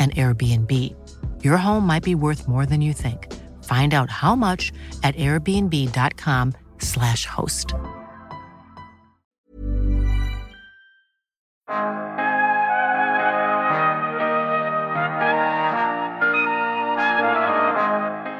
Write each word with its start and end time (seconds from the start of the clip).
an 0.00 0.10
Airbnb. 0.12 0.94
Your 1.44 1.58
home 1.58 1.86
might 1.86 2.02
be 2.02 2.14
worth 2.14 2.48
more 2.48 2.64
than 2.64 2.80
you 2.80 2.94
think. 2.94 3.30
Find 3.64 3.92
out 3.92 4.08
how 4.08 4.34
much 4.34 4.72
at 5.02 5.14
airbnb.com/slash 5.16 7.26
host. 7.26 7.74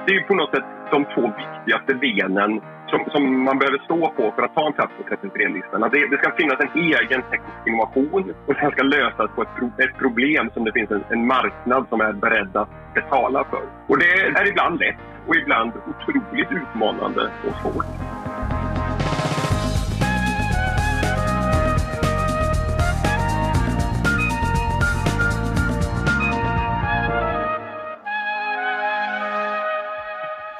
Det 0.07 0.17
är 0.17 0.29
på 0.29 0.35
något 0.35 0.51
sätt 0.51 0.80
de 0.91 1.05
två 1.15 1.23
viktigaste 1.41 1.95
benen 1.95 2.61
som, 2.91 3.01
som 3.13 3.45
man 3.45 3.59
behöver 3.59 3.79
stå 3.79 4.01
på 4.17 4.33
för 4.37 4.43
att 4.43 4.55
ta 4.55 4.67
en 4.67 4.73
plats 4.73 4.93
på 4.99 5.03
33-listan. 5.15 5.81
Det, 5.81 6.07
det 6.13 6.19
ska 6.23 6.31
finnas 6.41 6.61
en 6.61 6.81
egen 6.81 7.23
teknisk 7.31 7.61
innovation 7.67 8.35
och 8.47 8.55
den 8.55 8.71
ska 8.71 8.83
lösas 8.83 9.31
på 9.35 9.43
ett, 9.43 9.55
pro, 9.59 9.67
ett 9.85 9.99
problem 9.99 10.51
som 10.55 10.65
det 10.65 10.73
finns 10.73 10.91
en, 10.91 11.05
en, 11.11 11.27
marknad 11.27 11.87
som 11.89 12.01
är 12.01 12.13
beredd 12.13 12.57
att 12.57 12.69
betala 12.95 13.45
för. 13.51 13.63
Och 13.89 13.99
det 13.99 14.11
är 14.41 14.49
ibland 14.49 14.81
lätt 14.81 14.97
och 15.27 15.37
ibland 15.37 15.73
otroligt 15.91 16.53
utmanande 16.53 17.31
och 17.47 17.55
svårt. 17.61 17.87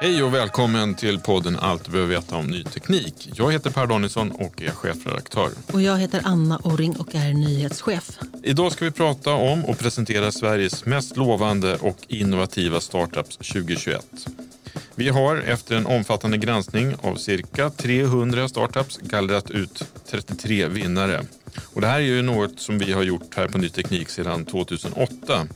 Hej 0.03 0.23
och 0.23 0.33
välkommen 0.33 0.95
till 0.95 1.19
podden 1.19 1.57
Allt 1.59 1.85
du 1.85 1.91
behöver 1.91 2.15
veta 2.15 2.35
om 2.35 2.47
ny 2.47 2.63
teknik. 2.63 3.29
Jag 3.35 3.51
heter 3.51 3.69
Per 3.69 3.87
Danielsson 3.87 4.31
och 4.31 4.61
är 4.61 4.71
chefredaktör. 4.71 5.49
Och 5.73 5.81
jag 5.81 5.97
heter 5.97 6.21
Anna 6.25 6.59
Orring 6.63 6.95
och 6.95 7.15
är 7.15 7.33
nyhetschef. 7.33 8.19
Idag 8.43 8.71
ska 8.71 8.85
vi 8.85 8.91
prata 8.91 9.33
om 9.33 9.65
och 9.65 9.79
presentera 9.79 10.31
Sveriges 10.31 10.85
mest 10.85 11.17
lovande 11.17 11.77
och 11.77 11.97
innovativa 12.07 12.79
startups 12.79 13.37
2021. 13.37 14.05
Vi 14.95 15.09
har 15.09 15.37
efter 15.37 15.75
en 15.75 15.85
omfattande 15.85 16.37
granskning 16.37 16.95
av 17.01 17.15
cirka 17.15 17.69
300 17.69 18.49
startups 18.49 18.97
gallrat 18.97 19.51
ut 19.51 19.83
33 20.09 20.67
vinnare. 20.67 21.21
Och 21.73 21.81
det 21.81 21.87
här 21.87 21.99
är 21.99 22.03
ju 22.03 22.21
något 22.21 22.59
som 22.59 22.79
vi 22.79 22.93
har 22.93 23.03
gjort 23.03 23.35
här 23.35 23.47
på 23.47 23.57
Ny 23.57 23.69
Teknik 23.69 24.09
sedan 24.09 24.45
2008. 24.45 25.47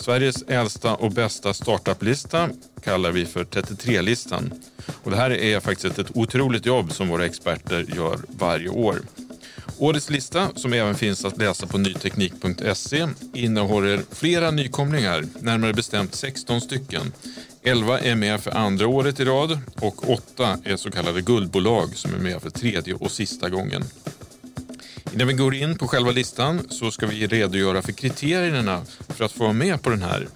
Sveriges 0.00 0.42
äldsta 0.42 0.94
och 0.94 1.12
bästa 1.12 1.54
startup-lista 1.54 2.48
kallar 2.84 3.12
vi 3.12 3.26
för 3.26 3.44
33-listan. 3.44 4.52
Och 5.02 5.10
det 5.10 5.16
här 5.16 5.30
är 5.30 5.60
faktiskt 5.60 5.98
ett 5.98 6.16
otroligt 6.16 6.66
jobb 6.66 6.92
som 6.92 7.08
våra 7.08 7.26
experter 7.26 7.86
gör 7.96 8.18
varje 8.28 8.68
år. 8.68 9.00
Årets 9.78 10.10
lista, 10.10 10.48
som 10.54 10.72
även 10.72 10.94
finns 10.94 11.24
att 11.24 11.38
läsa 11.38 11.66
på 11.66 11.78
nyteknik.se, 11.78 13.08
innehåller 13.34 14.02
flera 14.10 14.50
nykomlingar, 14.50 15.24
närmare 15.40 15.72
bestämt 15.72 16.14
16 16.14 16.60
stycken. 16.60 17.12
11 17.62 18.00
är 18.00 18.14
med 18.14 18.40
för 18.40 18.50
andra 18.50 18.88
året 18.88 19.20
i 19.20 19.24
rad 19.24 19.58
och 19.80 20.10
8 20.10 20.58
är 20.64 20.76
så 20.76 20.90
kallade 20.90 21.20
guldbolag 21.20 21.96
som 21.96 22.14
är 22.14 22.18
med 22.18 22.42
för 22.42 22.50
tredje 22.50 22.94
och 22.94 23.10
sista 23.10 23.48
gången. 23.48 23.84
Innan 25.14 25.26
vi 25.26 25.32
går 25.32 25.54
in 25.54 25.78
på 25.78 25.88
själva 25.88 26.10
listan 26.10 26.66
så 26.70 26.90
ska 26.90 27.06
vi 27.06 27.26
redogöra 27.26 27.82
för 27.82 27.92
kriterierna 27.92 28.82
för 29.08 29.24
att 29.24 29.32
få 29.32 29.42
vara 29.42 29.52
med 29.52 29.82
på 29.82 29.90
den 29.90 30.02
här 30.02 30.28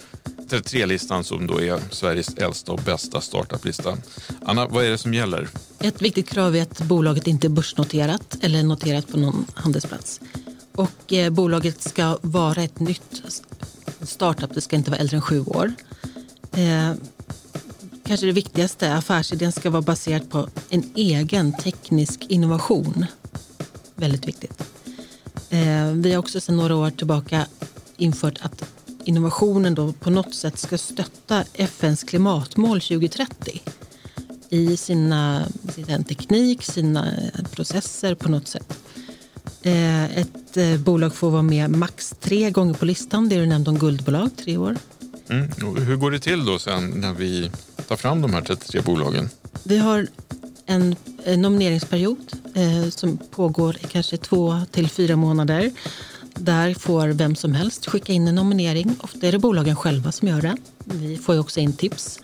33-listan 0.49 1.25
som 1.25 1.47
då 1.47 1.61
är 1.61 1.81
Sveriges 1.91 2.35
äldsta 2.35 2.73
och 2.73 2.81
bästa 2.85 3.21
startup-lista. 3.21 3.97
Anna, 4.45 4.67
vad 4.67 4.85
är 4.85 4.91
det 4.91 4.99
som 4.99 5.15
gäller? 5.15 5.49
Ett 5.79 6.03
viktigt 6.03 6.29
krav 6.29 6.57
är 6.57 6.63
att 6.63 6.81
bolaget 6.81 7.27
inte 7.27 7.47
är 7.47 7.49
börsnoterat 7.49 8.37
eller 8.41 8.63
noterat 8.63 9.09
på 9.09 9.19
någon 9.19 9.47
handelsplats. 9.55 10.21
Och 10.75 11.13
eh, 11.13 11.31
bolaget 11.31 11.83
ska 11.83 12.19
vara 12.23 12.63
ett 12.63 12.81
nytt 12.81 13.23
startup, 14.03 14.55
det 14.55 14.61
ska 14.61 14.77
inte 14.77 14.91
vara 14.91 15.01
äldre 15.01 15.17
än 15.17 15.23
sju 15.23 15.41
år. 15.41 15.73
Eh, 16.53 16.93
kanske 18.07 18.27
det 18.27 18.33
viktigaste, 18.33 18.95
affärsidén 18.95 19.53
ska 19.53 19.71
vara 19.71 19.83
baserad 19.83 20.31
på 20.31 20.49
en 20.69 20.91
egen 20.95 21.53
teknisk 21.53 22.27
innovation. 22.29 23.07
Väldigt 23.95 24.29
viktigt. 24.29 24.63
Eh, 25.51 25.93
vi 25.93 26.13
har 26.13 26.19
också 26.19 26.41
sedan 26.41 26.57
några 26.57 26.77
år 26.77 26.91
tillbaka 26.91 27.47
infört 27.97 28.39
att 28.43 28.65
innovationen 29.05 29.75
då 29.75 29.93
på 29.93 30.11
något 30.11 30.35
sätt 30.35 30.59
ska 30.59 30.79
stötta 30.79 31.45
FNs 31.53 32.05
klimatmål 32.05 32.81
2030 32.81 33.63
i 34.49 34.77
sina, 34.77 35.47
sin 35.75 36.05
teknik, 36.05 36.63
sina 36.63 37.15
processer 37.51 38.15
på 38.15 38.29
något 38.29 38.49
sätt. 38.49 38.79
Eh, 39.63 40.19
ett 40.19 40.57
eh, 40.57 40.77
bolag 40.77 41.15
får 41.15 41.31
vara 41.31 41.43
med 41.43 41.71
max 41.71 42.15
tre 42.21 42.51
gånger 42.51 42.75
på 42.75 42.85
listan. 42.85 43.29
Det 43.29 43.37
är 43.37 43.41
du 43.41 43.47
nämnde 43.47 43.71
om 43.71 43.79
guldbolag, 43.79 44.31
tre 44.37 44.57
år. 44.57 44.77
Mm. 45.29 45.77
hur 45.77 45.97
går 45.97 46.11
det 46.11 46.19
till 46.19 46.45
då 46.45 46.59
sen 46.59 46.91
när 46.91 47.13
vi 47.13 47.51
tar 47.89 47.97
fram 47.97 48.23
de 48.23 48.35
här 48.35 48.43
33 48.43 48.81
bolagen? 48.81 49.31
Vi 49.63 49.79
har 49.79 50.07
en 50.67 50.97
nomineringsperiod 51.37 52.33
eh, 52.55 52.89
som 52.91 53.19
pågår 53.31 53.77
i 53.77 53.87
kanske 53.87 54.17
två 54.17 54.61
till 54.71 54.89
fyra 54.89 55.17
månader. 55.17 55.71
Där 56.35 56.75
får 56.75 57.09
vem 57.09 57.37
som 57.37 57.53
helst 57.53 57.87
skicka 57.87 58.13
in 58.13 58.29
en 58.29 58.35
nominering. 58.35 58.97
Ofta 59.01 59.27
är 59.27 59.33
det 59.33 59.39
bolagen 59.39 59.77
själva 59.77 60.13
som 60.13 60.29
gör 60.29 60.43
det. 60.43 60.57
Vi 60.85 61.17
får 61.17 61.35
ju 61.35 61.41
också 61.41 61.61
in 61.61 61.73
tips. 61.73 62.19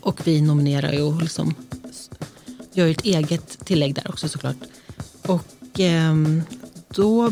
Och 0.00 0.26
vi 0.26 0.40
nominerar 0.40 0.92
ju 0.92 1.02
och 1.02 1.22
liksom 1.22 1.54
gör 2.72 2.88
ett 2.88 3.04
eget 3.04 3.64
tillägg 3.64 3.94
där 3.94 4.08
också 4.08 4.28
såklart. 4.28 4.56
Och 5.22 5.80
eh, 5.80 6.14
då 6.88 7.30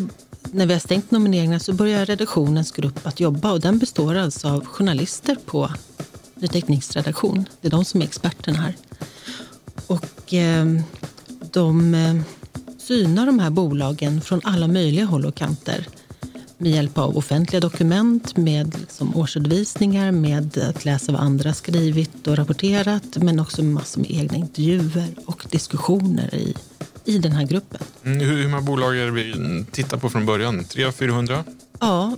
när 0.52 0.66
vi 0.66 0.72
har 0.72 0.80
stängt 0.80 1.10
nomineringarna 1.10 1.60
så 1.60 1.72
börjar 1.72 2.06
redaktionens 2.06 2.72
grupp 2.72 3.06
att 3.06 3.20
jobba 3.20 3.52
och 3.52 3.60
den 3.60 3.78
består 3.78 4.14
alltså 4.14 4.48
av 4.48 4.66
journalister 4.66 5.36
på 5.46 5.70
Ny 6.34 6.48
Tekniks 6.48 6.96
redaktion. 6.96 7.48
Det 7.60 7.68
är 7.68 7.70
de 7.70 7.84
som 7.84 8.00
är 8.00 8.04
experterna 8.04 8.58
här. 8.58 8.76
Och 9.86 10.34
ehm, 10.34 10.76
eh, 10.76 10.82
de 11.52 11.94
syna 12.90 13.08
synar 13.08 13.26
de 13.26 13.38
här 13.38 13.50
bolagen 13.50 14.20
från 14.20 14.40
alla 14.44 14.68
möjliga 14.68 15.04
håll 15.04 15.26
och 15.26 15.34
kanter 15.34 15.86
med 16.58 16.72
hjälp 16.72 16.98
av 16.98 17.16
offentliga 17.16 17.60
dokument, 17.60 18.36
med 18.36 18.74
liksom 18.80 19.16
årsredovisningar, 19.16 20.12
med 20.12 20.58
att 20.58 20.84
läsa 20.84 21.12
vad 21.12 21.20
andra 21.20 21.54
skrivit 21.54 22.26
och 22.26 22.36
rapporterat, 22.36 23.16
men 23.16 23.40
också 23.40 23.62
massor 23.62 24.00
med 24.00 24.10
egna 24.10 24.36
intervjuer 24.36 25.08
och 25.26 25.46
diskussioner 25.50 26.34
i, 26.34 26.54
i 27.04 27.18
den 27.18 27.32
här 27.32 27.44
gruppen. 27.46 27.80
Mm, 28.04 28.20
hur, 28.20 28.36
hur 28.36 28.48
många 28.48 28.62
bolag 28.62 28.98
är 28.98 29.06
det 29.06 29.12
vi 29.12 29.34
tittar 29.70 29.96
på 29.96 30.10
från 30.10 30.26
början? 30.26 30.60
300-400? 30.60 31.44
Ja, 31.80 32.16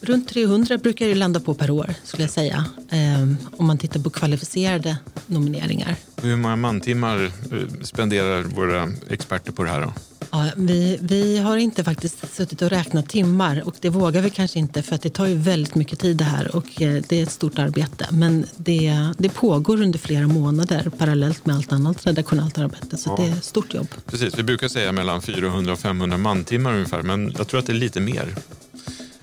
Runt 0.00 0.28
300 0.28 0.78
brukar 0.78 1.06
det 1.06 1.14
landa 1.14 1.40
på 1.40 1.54
per 1.54 1.70
år 1.70 1.94
skulle 2.04 2.22
jag 2.22 2.30
säga. 2.30 2.64
Eh, 2.90 3.22
om 3.56 3.66
man 3.66 3.78
tittar 3.78 4.00
på 4.00 4.10
kvalificerade 4.10 4.96
nomineringar. 5.26 5.96
Hur 6.22 6.36
många 6.36 6.56
mantimmar 6.56 7.24
eh, 7.24 7.82
spenderar 7.82 8.42
våra 8.42 8.88
experter 9.10 9.52
på 9.52 9.62
det 9.64 9.70
här? 9.70 9.80
Då? 9.80 9.92
Ja, 10.30 10.44
vi, 10.56 10.98
vi 11.00 11.38
har 11.38 11.56
inte 11.56 11.84
faktiskt 11.84 12.34
suttit 12.34 12.62
och 12.62 12.70
räknat 12.70 13.08
timmar 13.08 13.62
och 13.66 13.74
det 13.80 13.88
vågar 13.88 14.22
vi 14.22 14.30
kanske 14.30 14.58
inte 14.58 14.82
för 14.82 14.94
att 14.94 15.02
det 15.02 15.10
tar 15.10 15.26
ju 15.26 15.34
väldigt 15.34 15.74
mycket 15.74 15.98
tid 15.98 16.16
det 16.16 16.24
här 16.24 16.56
och 16.56 16.82
eh, 16.82 17.02
det 17.08 17.18
är 17.18 17.22
ett 17.22 17.30
stort 17.30 17.58
arbete. 17.58 18.06
Men 18.10 18.46
det, 18.56 19.12
det 19.18 19.28
pågår 19.28 19.82
under 19.82 19.98
flera 19.98 20.26
månader 20.26 20.90
parallellt 20.98 21.46
med 21.46 21.56
allt 21.56 21.72
annat 21.72 22.06
redaktionellt 22.06 22.58
arbete 22.58 22.96
så 22.96 23.10
ja. 23.10 23.24
det 23.24 23.30
är 23.30 23.36
ett 23.36 23.44
stort 23.44 23.74
jobb. 23.74 23.88
Precis, 24.06 24.38
vi 24.38 24.42
brukar 24.42 24.68
säga 24.68 24.92
mellan 24.92 25.22
400 25.22 25.72
och 25.72 25.78
500 25.78 26.18
mantimmar 26.18 26.74
ungefär 26.74 27.02
men 27.02 27.34
jag 27.38 27.48
tror 27.48 27.60
att 27.60 27.66
det 27.66 27.72
är 27.72 27.74
lite 27.74 28.00
mer. 28.00 28.34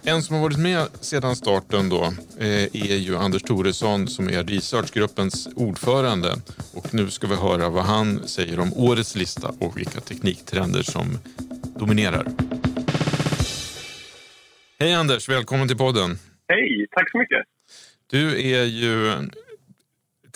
En 0.05 0.21
som 0.21 0.35
har 0.35 0.44
varit 0.44 0.59
med 0.59 0.88
sedan 1.01 1.35
starten 1.35 1.89
då 1.89 2.03
eh, 2.39 2.91
är 2.91 2.97
ju 3.07 3.15
Anders 3.15 3.44
Toresson 3.44 4.07
som 4.07 4.25
är 4.27 4.44
researchgruppens 4.44 5.50
ordförande. 5.55 6.29
Och 6.77 6.94
nu 6.94 7.07
ska 7.09 7.27
vi 7.27 7.35
höra 7.35 7.69
vad 7.69 7.83
han 7.83 8.27
säger 8.27 8.59
om 8.59 8.73
årets 8.73 9.15
lista 9.15 9.47
och 9.59 9.77
vilka 9.77 10.00
tekniktrender 10.00 10.81
som 10.81 11.07
dominerar. 11.79 12.25
Hej 14.79 14.94
Anders, 14.94 15.29
välkommen 15.29 15.67
till 15.67 15.77
podden. 15.77 16.09
Hej, 16.47 16.88
tack 16.91 17.11
så 17.11 17.17
mycket. 17.17 17.44
Du 18.11 18.53
är 18.56 18.65
ju 18.65 18.94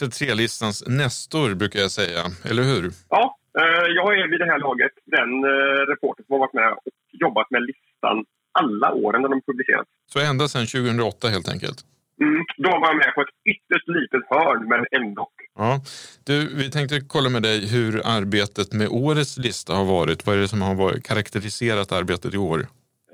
33-listans 0.02 0.84
nestor 0.88 1.56
brukar 1.56 1.80
jag 1.80 1.92
säga, 1.92 2.24
eller 2.50 2.64
hur? 2.64 2.92
Ja, 3.10 3.38
eh, 3.60 3.86
jag 3.96 4.20
är 4.20 4.28
vid 4.32 4.40
det 4.40 4.46
här 4.46 4.60
laget 4.60 4.92
den 5.06 5.30
eh, 5.44 5.82
reporter 5.94 6.24
som 6.24 6.34
har 6.34 6.40
varit 6.40 6.54
med 6.54 6.72
och 6.72 6.94
jobbat 7.12 7.52
med 7.52 7.62
listan 7.62 8.26
alla 8.60 8.94
åren 8.94 9.22
när 9.22 9.30
de 9.30 9.42
publicerats. 9.42 9.90
Så 10.14 10.20
ända 10.20 10.48
sedan 10.48 10.66
2008 10.66 11.28
helt 11.36 11.50
enkelt? 11.54 11.80
Mm, 12.22 12.46
då 12.58 12.70
var 12.70 12.88
jag 12.92 12.98
med 12.98 13.12
på 13.16 13.22
ett 13.22 13.36
ytterst 13.54 13.88
litet 13.88 14.24
hörn, 14.30 14.62
men 14.72 14.86
ändå. 14.92 15.28
Ja. 15.56 15.80
Du, 16.28 16.36
vi 16.60 16.72
tänkte 16.72 16.96
kolla 17.08 17.30
med 17.30 17.44
dig 17.50 17.58
hur 17.74 17.94
arbetet 18.18 18.74
med 18.80 18.88
årets 19.06 19.38
lista 19.38 19.74
har 19.74 19.86
varit. 19.86 20.26
Vad 20.26 20.36
är 20.36 20.40
det 20.40 20.48
som 20.48 20.62
har 20.62 20.76
varit, 20.76 21.08
karaktäriserat 21.08 21.92
arbetet 21.92 22.34
i 22.34 22.38
år? 22.38 22.60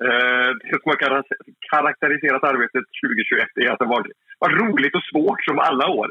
Eh, 0.08 0.50
det 0.70 0.78
som 0.82 0.90
har 0.92 1.00
karaktäriserat 1.74 2.44
arbetet 2.44 2.84
2021 3.06 3.48
är 3.56 3.70
att 3.72 3.80
det 3.80 3.86
var, 3.96 4.04
var 4.40 4.52
roligt 4.62 4.96
och 4.96 5.08
svårt 5.12 5.44
som 5.44 5.60
alla 5.60 5.88
år. 5.88 6.10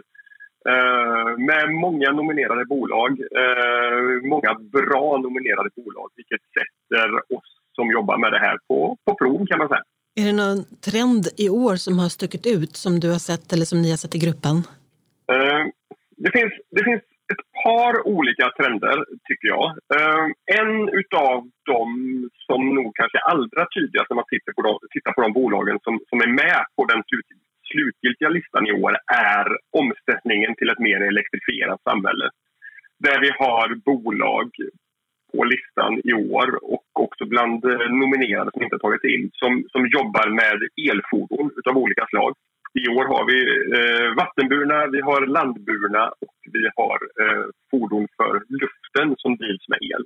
Eh, 0.73 1.31
med 1.51 1.65
många 1.85 2.09
nominerade 2.11 2.65
bolag, 2.65 3.11
eh, 3.43 4.29
många 4.35 4.53
bra 4.77 5.19
nominerade 5.25 5.71
bolag 5.77 6.09
vilket 6.17 6.43
sätter 6.57 7.09
oss 7.37 7.51
som 7.83 7.91
jobbar 7.99 8.19
med 8.19 8.33
det 8.33 8.43
här 8.47 8.57
på, 8.69 8.97
på 9.05 9.15
prov 9.21 9.47
kan 9.47 9.59
man 9.59 9.69
säga. 9.69 9.85
Är 10.21 10.25
det 10.29 10.37
någon 10.43 10.65
trend 10.89 11.25
i 11.45 11.49
år 11.49 11.77
som 11.85 11.95
har 11.99 12.09
stuckit 12.19 12.47
ut 12.57 12.75
som 12.85 12.93
du 13.03 13.09
har 13.15 13.23
sett 13.31 13.47
eller 13.53 13.67
som 13.71 13.79
ni 13.83 13.89
har 13.91 14.01
sett 14.03 14.15
i 14.19 14.25
gruppen? 14.27 14.57
Uh, 15.33 15.63
det, 16.25 16.31
finns, 16.37 16.53
det 16.77 16.85
finns 16.89 17.03
ett 17.33 17.45
par 17.65 17.95
olika 18.17 18.47
trender 18.59 18.97
tycker 19.29 19.49
jag. 19.55 19.67
Uh, 19.97 20.27
en 20.61 20.73
utav 21.01 21.37
dem 21.73 21.91
som 22.47 22.61
nog 22.79 22.89
kanske 23.01 23.19
är 23.19 23.27
allra 23.33 23.63
tydligast 23.75 24.09
när 24.11 24.21
man 24.21 24.33
tittar 24.33 24.53
på 24.57 24.63
de, 24.67 24.73
tittar 24.95 25.13
på 25.17 25.21
de 25.25 25.31
bolagen 25.41 25.79
som, 25.85 25.95
som 26.11 26.19
är 26.27 26.31
med 26.43 26.61
på 26.77 26.83
den 26.93 27.03
slut, 27.09 27.29
slutgiltiga 27.71 28.31
listan 28.37 28.67
i 28.71 28.73
år 28.85 28.93
är 29.33 29.47
omställningen 29.81 30.53
till 30.59 30.69
ett 30.73 30.85
mer 30.89 31.01
elektrifierat 31.13 31.81
samhälle. 31.89 32.27
Där 33.07 33.19
vi 33.25 33.31
har 33.43 33.67
bolag 33.91 34.49
på 35.33 35.45
listan 35.45 35.93
i 36.05 36.13
år 36.13 36.49
och 36.73 36.89
också 37.05 37.25
bland 37.25 37.65
eh, 37.65 37.89
nominerade 38.01 38.51
som 38.53 38.63
inte 38.63 38.79
tagits 38.79 39.05
in 39.05 39.31
som, 39.33 39.65
som 39.73 39.83
jobbar 39.87 40.29
med 40.41 40.59
elfordon 40.91 41.51
av 41.71 41.77
olika 41.79 42.07
slag. 42.07 42.33
I 42.75 42.89
år 42.89 43.05
har 43.15 43.25
vi 43.33 43.39
eh, 43.79 44.09
vattenburna, 44.21 44.87
vi 44.87 45.01
har 45.01 45.27
landburna 45.27 46.05
och 46.09 46.37
vi 46.53 46.65
har 46.77 46.99
eh, 47.23 47.45
fordon 47.71 48.09
för 48.17 48.33
luften 48.61 49.15
som 49.19 49.37
drivs 49.37 49.69
med 49.69 49.79
el. 49.93 50.05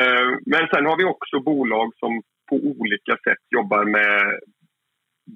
Eh, 0.00 0.30
men 0.46 0.68
sen 0.72 0.86
har 0.86 0.96
vi 0.96 1.04
också 1.04 1.40
bolag 1.40 1.88
som 1.96 2.22
på 2.48 2.56
olika 2.56 3.16
sätt 3.24 3.42
jobbar 3.50 3.84
med 3.84 4.40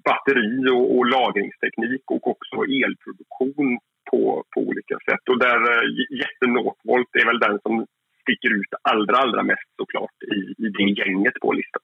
batteri 0.04 0.68
och, 0.68 0.96
och 0.96 1.06
lagringsteknik 1.06 2.04
och 2.10 2.26
också 2.32 2.56
elproduktion 2.56 3.78
på, 4.10 4.44
på 4.54 4.60
olika 4.60 4.96
sätt. 5.10 5.24
Och 5.30 5.38
där 5.38 5.60
eh, 5.72 5.84
Jätte 6.22 6.46
Northvolt 6.46 7.12
är 7.20 7.26
väl 7.26 7.38
den 7.38 7.58
som 7.62 7.86
sticker 8.28 8.52
ut 8.60 8.72
allra, 8.82 9.16
allra 9.16 9.42
mest 9.42 9.70
såklart 9.76 10.22
i, 10.36 10.64
i 10.64 10.68
det 10.68 10.90
gänget 11.00 11.34
på 11.40 11.52
listan. 11.52 11.82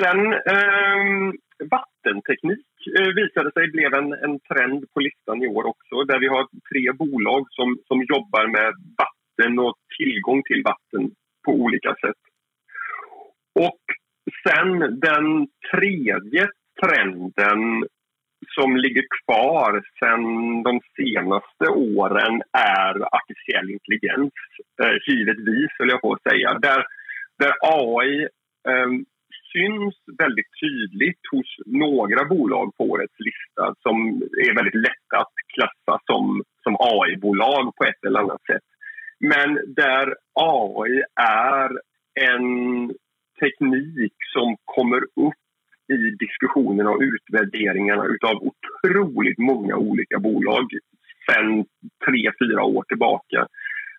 Sen 0.00 0.32
eh, 0.32 1.04
vattenteknik 1.74 2.66
eh, 2.98 3.10
visade 3.20 3.52
sig 3.52 3.68
blev 3.68 3.94
en, 3.94 4.12
en 4.12 4.40
trend 4.40 4.84
på 4.92 5.00
listan 5.00 5.42
i 5.42 5.46
år 5.46 5.64
också 5.66 6.04
där 6.04 6.18
vi 6.18 6.26
har 6.26 6.44
tre 6.72 6.92
bolag 6.92 7.46
som, 7.50 7.78
som 7.88 7.98
jobbar 8.02 8.46
med 8.46 8.72
vatten 9.02 9.58
och 9.58 9.76
tillgång 9.98 10.42
till 10.42 10.62
vatten 10.62 11.10
på 11.44 11.52
olika 11.52 11.94
sätt. 11.94 12.22
Och 13.54 13.84
sen 14.44 15.00
den 15.00 15.48
tredje 15.70 16.48
trenden 16.82 17.84
som 18.48 18.76
ligger 18.76 19.04
kvar 19.18 19.82
sen 19.98 20.22
de 20.62 20.80
senaste 20.96 21.66
åren 21.68 22.42
är 22.52 23.14
artificiell 23.16 23.70
intelligens. 23.70 24.32
Eh, 24.82 24.96
givetvis, 25.06 25.70
höll 25.78 25.88
jag 25.88 26.00
på 26.00 26.12
att 26.12 26.32
säga. 26.32 26.58
Där, 26.58 26.84
där 27.38 27.52
AI 27.60 28.22
eh, 28.68 28.90
syns 29.52 29.94
väldigt 30.18 30.50
tydligt 30.62 31.22
hos 31.32 31.48
några 31.66 32.24
bolag 32.24 32.76
på 32.76 32.84
årets 32.84 33.18
lista 33.18 33.74
som 33.82 33.96
är 34.46 34.54
väldigt 34.54 34.82
lätta 34.86 35.16
att 35.22 35.34
klassa 35.54 36.00
som, 36.04 36.42
som 36.62 36.76
AI-bolag 36.78 37.76
på 37.76 37.84
ett 37.84 38.04
eller 38.06 38.20
annat 38.20 38.44
sätt. 38.52 38.68
Men 39.20 39.74
där 39.74 40.14
AI 40.34 41.02
är 41.20 41.70
en 42.30 42.88
teknik 43.40 44.14
som 44.32 44.56
kommer 44.64 45.02
upp 45.02 45.43
i 45.88 46.10
diskussionerna 46.24 46.90
och 46.90 47.00
utvärderingarna 47.00 48.04
utav 48.06 48.36
otroligt 48.50 49.38
många 49.38 49.76
olika 49.76 50.18
bolag 50.18 50.66
sen 51.30 51.64
tre, 52.06 52.30
fyra 52.40 52.62
år 52.62 52.84
tillbaka. 52.88 53.46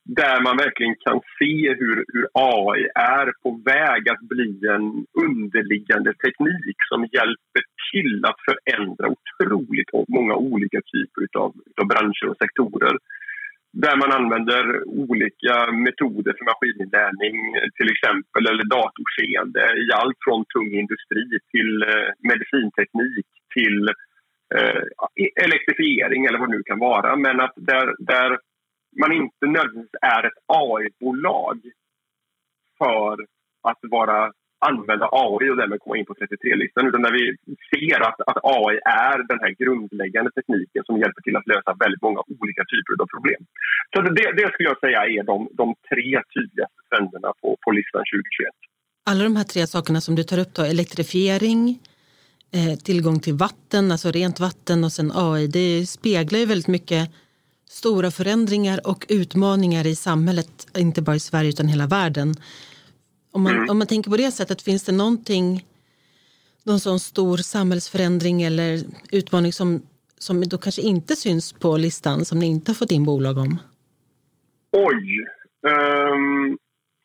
Där 0.04 0.42
man 0.42 0.58
verkligen 0.58 0.96
kan 1.06 1.22
se 1.40 1.74
hur, 1.80 2.06
hur 2.14 2.28
AI 2.34 2.88
är 2.96 3.32
på 3.44 3.62
väg 3.66 4.10
att 4.10 4.20
bli 4.20 4.68
en 4.76 5.06
underliggande 5.26 6.14
teknik 6.14 6.78
som 6.90 7.02
hjälper 7.02 7.64
till 7.92 8.26
att 8.26 8.40
förändra 8.48 9.06
otroligt 9.18 9.90
många 10.08 10.36
olika 10.36 10.81
typer 10.94 11.21
utav, 11.21 11.54
utav 11.66 11.88
branscher 11.88 12.28
och 12.30 12.38
sektorer 12.38 12.98
där 13.84 13.96
man 13.98 14.12
använder 14.12 14.88
olika 14.88 15.72
metoder 15.72 16.34
för 16.38 16.46
maskininlärning 16.46 17.36
till 17.78 17.90
exempel, 17.92 18.48
eller 18.48 18.64
datorseende 18.64 19.64
i 19.84 19.86
allt 20.00 20.18
från 20.26 20.46
tung 20.46 20.72
industri 20.82 21.40
till 21.52 21.84
eh, 21.84 22.10
medicinteknik 22.32 23.28
till 23.54 23.88
eh, 24.56 24.82
elektrifiering 25.46 26.26
eller 26.26 26.40
vad 26.40 26.50
det 26.50 26.58
nu 26.58 26.64
kan 26.64 26.80
vara. 26.80 27.16
Men 27.16 27.40
att 27.40 27.54
där, 27.56 27.96
där 28.00 28.38
man 29.02 29.12
inte 29.12 29.46
nödvändigtvis 29.46 30.02
är 30.02 30.24
ett 30.24 30.40
AI-bolag 30.48 31.60
för 32.78 33.26
att 33.70 33.80
vara 33.82 34.32
använda 34.69 35.06
AI 35.26 35.48
och 35.52 35.60
därmed 35.62 35.80
komma 35.84 35.98
in 36.00 36.07
på 36.10 36.16
33-listan 36.22 36.88
utan 36.90 37.02
när 37.06 37.14
vi 37.19 37.24
ser 37.72 38.00
att, 38.07 38.19
att 38.30 38.40
AI 38.57 38.76
är 39.06 39.18
den 39.31 39.40
här 39.44 39.52
grundläggande 39.62 40.31
tekniken 40.38 40.84
som 40.88 40.95
hjälper 41.02 41.22
till 41.22 41.38
att 41.40 41.48
lösa 41.52 41.72
väldigt 41.84 42.04
många 42.07 42.22
olika 42.42 42.64
typer 42.72 42.94
av 43.04 43.07
problem. 43.16 43.42
Så 43.92 43.98
det, 44.18 44.28
det 44.40 44.48
skulle 44.52 44.69
jag 44.74 44.80
säga 44.86 45.00
är 45.16 45.24
de, 45.31 45.38
de 45.62 45.68
tre 45.90 46.07
tydligaste 46.34 46.80
trenderna 46.90 47.30
på, 47.42 47.48
på 47.64 47.69
listan 47.78 48.04
2021. 48.12 48.54
Alla 49.10 49.24
de 49.24 49.36
här 49.40 49.48
tre 49.54 49.68
sakerna 49.68 50.02
som 50.02 50.16
du 50.16 50.24
tar 50.24 50.40
upp, 50.44 50.54
då, 50.57 50.62
elektrifiering, 50.74 51.80
eh, 52.57 52.76
tillgång 52.88 53.19
till 53.19 53.34
vatten, 53.34 53.92
alltså 53.92 54.12
rent 54.12 54.40
vatten 54.40 54.84
och 54.84 54.92
sen 54.92 55.12
AI, 55.16 55.48
det 55.48 55.86
speglar 55.86 56.40
ju 56.40 56.45
väldigt 56.45 56.74
mycket 56.78 57.04
stora 57.69 58.12
förändringar 58.12 58.80
och 58.88 59.06
utmaningar 59.10 59.88
i 59.88 59.95
samhället, 59.95 60.68
inte 60.78 61.02
bara 61.02 61.16
i 61.16 61.19
Sverige 61.19 61.50
utan 61.50 61.68
hela 61.68 61.88
världen. 61.88 62.36
Om 63.35 63.44
man, 63.44 63.56
mm. 63.56 63.69
om 63.69 63.77
man 63.77 63.87
tänker 63.87 64.09
på 64.09 64.18
det 64.18 64.31
sättet, 64.31 64.61
finns 64.61 64.85
det 64.85 64.92
någonting, 64.92 65.65
någon 66.65 66.80
sån 66.80 66.99
stor 66.99 67.37
samhällsförändring 67.37 68.42
eller 68.42 68.71
utmaning 69.11 69.54
som, 69.54 69.81
som 70.18 70.44
då 70.51 70.57
kanske 70.57 70.81
inte 70.81 71.15
syns 71.15 71.54
på 71.54 71.77
listan, 71.77 72.25
som 72.25 72.39
ni 72.39 72.45
inte 72.45 72.71
har 72.71 72.75
fått 72.75 72.92
in 72.92 73.06
bolag 73.06 73.37
om? 73.37 73.51
Oj! 74.71 75.06
Um, 75.73 76.57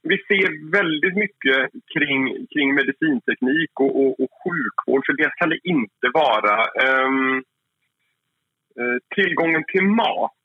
vi 0.03 0.17
ser 0.29 0.71
väldigt 0.79 1.17
mycket 1.25 1.61
kring, 1.95 2.47
kring 2.53 2.75
medicinteknik 2.75 3.73
och, 3.81 3.93
och, 4.01 4.13
och 4.21 4.33
sjukvård, 4.43 5.03
för 5.07 5.13
det 5.13 5.31
kan 5.39 5.49
det 5.49 5.61
inte 5.65 6.07
vara. 6.15 6.55
Um, 7.07 7.45
tillgången 9.15 9.65
till 9.73 9.87
mat 10.03 10.43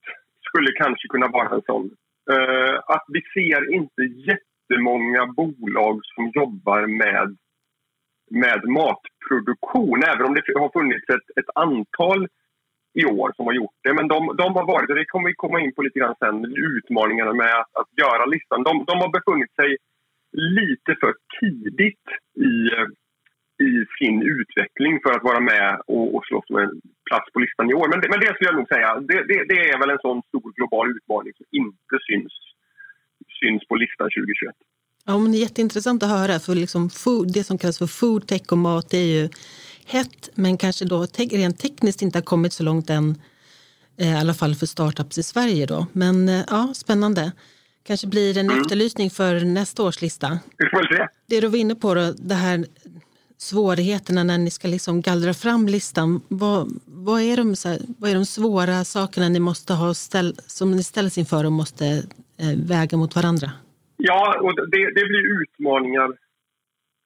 skulle 0.48 0.72
kanske 0.72 1.08
kunna 1.08 1.28
vara 1.28 1.56
en 1.56 1.62
sån. 1.66 1.86
Uh, 2.32 2.76
att 2.88 3.06
vi 3.08 3.22
ser 3.34 3.74
inte 3.74 4.02
jätte 4.30 4.55
jättemånga 4.70 5.26
bolag 5.26 6.00
som 6.16 6.32
jobbar 6.36 6.88
med 6.88 7.38
med 8.32 8.62
matproduktion, 8.80 10.04
även 10.04 10.26
om 10.26 10.34
det 10.34 10.60
har 10.60 10.80
funnits 10.80 11.10
ett, 11.10 11.38
ett 11.40 11.52
antal 11.56 12.28
i 12.94 13.06
år 13.06 13.32
som 13.36 13.46
har 13.46 13.54
gjort 13.54 13.80
det. 13.84 13.94
Men 13.94 14.08
de, 14.08 14.36
de 14.38 14.56
har 14.56 14.66
varit, 14.66 14.90
och 14.90 14.96
det 14.96 15.06
kommer 15.06 15.30
vi 15.30 15.36
komma 15.36 15.60
in 15.60 15.74
på 15.74 15.82
lite 15.82 16.00
grann 16.00 16.16
sen, 16.20 16.46
utmaningarna 16.56 17.34
med 17.34 17.54
att, 17.60 17.72
att 17.82 17.92
göra 18.02 18.26
listan. 18.26 18.64
De, 18.64 18.86
de 18.88 18.98
har 18.98 19.12
befunnit 19.18 19.54
sig 19.56 19.78
lite 20.32 20.96
för 21.02 21.14
tidigt 21.40 22.08
i, 22.52 22.56
i 23.68 23.72
sin 24.00 24.22
utveckling 24.22 25.00
för 25.04 25.12
att 25.14 25.24
vara 25.24 25.40
med 25.40 25.82
och, 25.88 26.16
och 26.16 26.26
slåss 26.26 26.50
med 26.50 26.64
en 26.64 26.82
plats 27.10 27.32
på 27.34 27.40
listan 27.40 27.70
i 27.70 27.74
år. 27.74 27.88
Men 27.88 28.02
det, 28.02 28.10
men 28.10 28.20
det 28.20 28.34
skulle 28.34 28.50
jag 28.50 28.60
nog 28.60 28.68
säga, 28.68 28.90
det, 29.10 29.20
det, 29.30 29.40
det 29.52 29.60
är 29.70 29.80
väl 29.80 29.90
en 29.90 30.06
sån 30.08 30.22
stor 30.30 30.52
global 30.58 30.88
utmaning 30.96 31.34
som 31.34 31.46
inte 31.52 31.96
syns, 32.08 32.34
syns 33.46 33.68
på 33.68 33.76
listan 33.76 34.10
2021. 34.10 34.56
Ja, 35.06 35.18
men 35.18 35.32
det 35.32 35.38
är 35.38 35.40
jätteintressant 35.40 36.04
att 36.04 36.10
höra. 36.10 36.40
För 36.40 36.56
liksom 36.56 36.90
food, 36.90 37.34
det 37.34 37.44
som 37.44 37.58
kallas 37.58 37.78
för 37.78 37.88
food 37.88 38.28
tech 38.28 38.42
och 38.52 38.58
mat 38.58 38.94
är 38.94 39.08
ju 39.16 39.30
hett 39.86 40.30
men 40.36 40.58
kanske 40.58 40.86
då 40.86 41.08
te 41.08 41.24
rent 41.24 41.60
tekniskt 41.60 42.02
inte 42.02 42.18
har 42.18 42.24
kommit 42.24 42.54
så 42.54 42.64
långt 42.64 42.90
än. 42.90 43.22
Eh, 43.98 44.14
I 44.14 44.16
alla 44.16 44.34
fall 44.34 44.56
för 44.56 44.66
startups 44.66 45.18
i 45.18 45.24
Sverige. 45.24 45.66
Då. 45.66 45.88
Men 45.92 46.30
eh, 46.30 46.44
ja, 46.50 46.74
spännande. 46.76 47.32
Kanske 47.84 48.08
blir 48.08 48.38
en 48.38 48.50
mm. 48.50 48.62
efterlysning 48.62 49.10
för 49.10 49.40
nästa 49.40 49.84
års 49.84 50.02
lista. 50.02 50.40
Vi 50.58 50.66
får 50.70 50.96
se. 50.96 51.08
Det 51.28 51.42
du 51.42 51.48
var 51.48 51.58
inne 51.58 51.76
på, 51.76 51.94
då, 51.94 52.14
det 52.18 52.36
här 52.36 52.66
svårigheterna 53.38 54.24
när 54.24 54.38
ni 54.38 54.52
ska 54.52 54.68
liksom 54.68 55.02
gallra 55.02 55.34
fram 55.34 55.68
listan. 55.68 56.22
Vad, 56.28 56.80
vad, 56.86 57.22
är 57.22 57.38
de, 57.38 57.56
här, 57.66 57.80
vad 57.98 58.10
är 58.10 58.16
de 58.16 58.26
svåra 58.26 58.84
sakerna 58.84 59.30
ni 59.30 59.40
måste 59.40 59.74
ha 59.74 59.94
ställ, 59.94 60.36
som 60.48 60.72
ni 60.72 60.84
ställs 60.84 61.18
inför 61.18 61.44
och 61.46 61.52
måste 61.52 62.04
eh, 62.42 62.56
väga 62.70 62.98
mot 62.98 63.16
varandra? 63.16 63.48
Ja, 63.98 64.40
och 64.42 64.54
det, 64.56 64.84
det 64.98 65.06
blir 65.12 65.42
utmaningar 65.42 66.10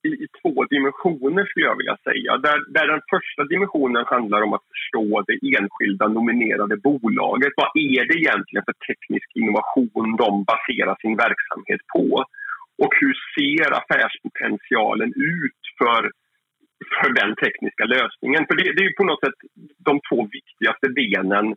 i, 0.08 0.10
i, 0.24 0.28
två 0.42 0.66
dimensioner 0.66 1.46
skulle 1.46 1.66
jag 1.66 1.78
vilja 1.78 1.98
säga. 2.10 2.38
Där, 2.38 2.58
där 2.76 2.88
den 2.94 3.02
första 3.14 3.44
dimensionen 3.44 4.04
handlar 4.08 4.42
om 4.42 4.54
att 4.54 4.66
förstå 4.74 5.24
det 5.28 5.38
enskilda 5.58 6.08
nominerade 6.08 6.78
bolaget. 6.78 7.54
Vad 7.56 7.72
är 7.76 8.02
det 8.10 8.18
egentligen 8.24 8.66
för 8.66 8.78
teknisk 8.90 9.30
innovation 9.36 10.16
de 10.24 10.44
baserar 10.52 10.96
sin 11.02 11.16
verksamhet 11.26 11.82
på? 11.96 12.06
Och 12.84 12.92
hur 13.02 13.16
ser 13.36 13.70
affärspotentialen 13.80 15.12
ut 15.16 15.64
för, 15.80 16.02
för 16.96 17.10
den 17.22 17.36
tekniska 17.44 17.86
lösningen? 17.86 18.42
För 18.48 18.56
det, 18.58 18.64
det 18.76 18.84
är 18.86 19.00
på 19.02 19.04
något 19.04 19.24
sätt 19.26 19.40
de 19.78 19.94
två 20.10 20.20
viktigaste 20.38 20.88
benen 21.00 21.56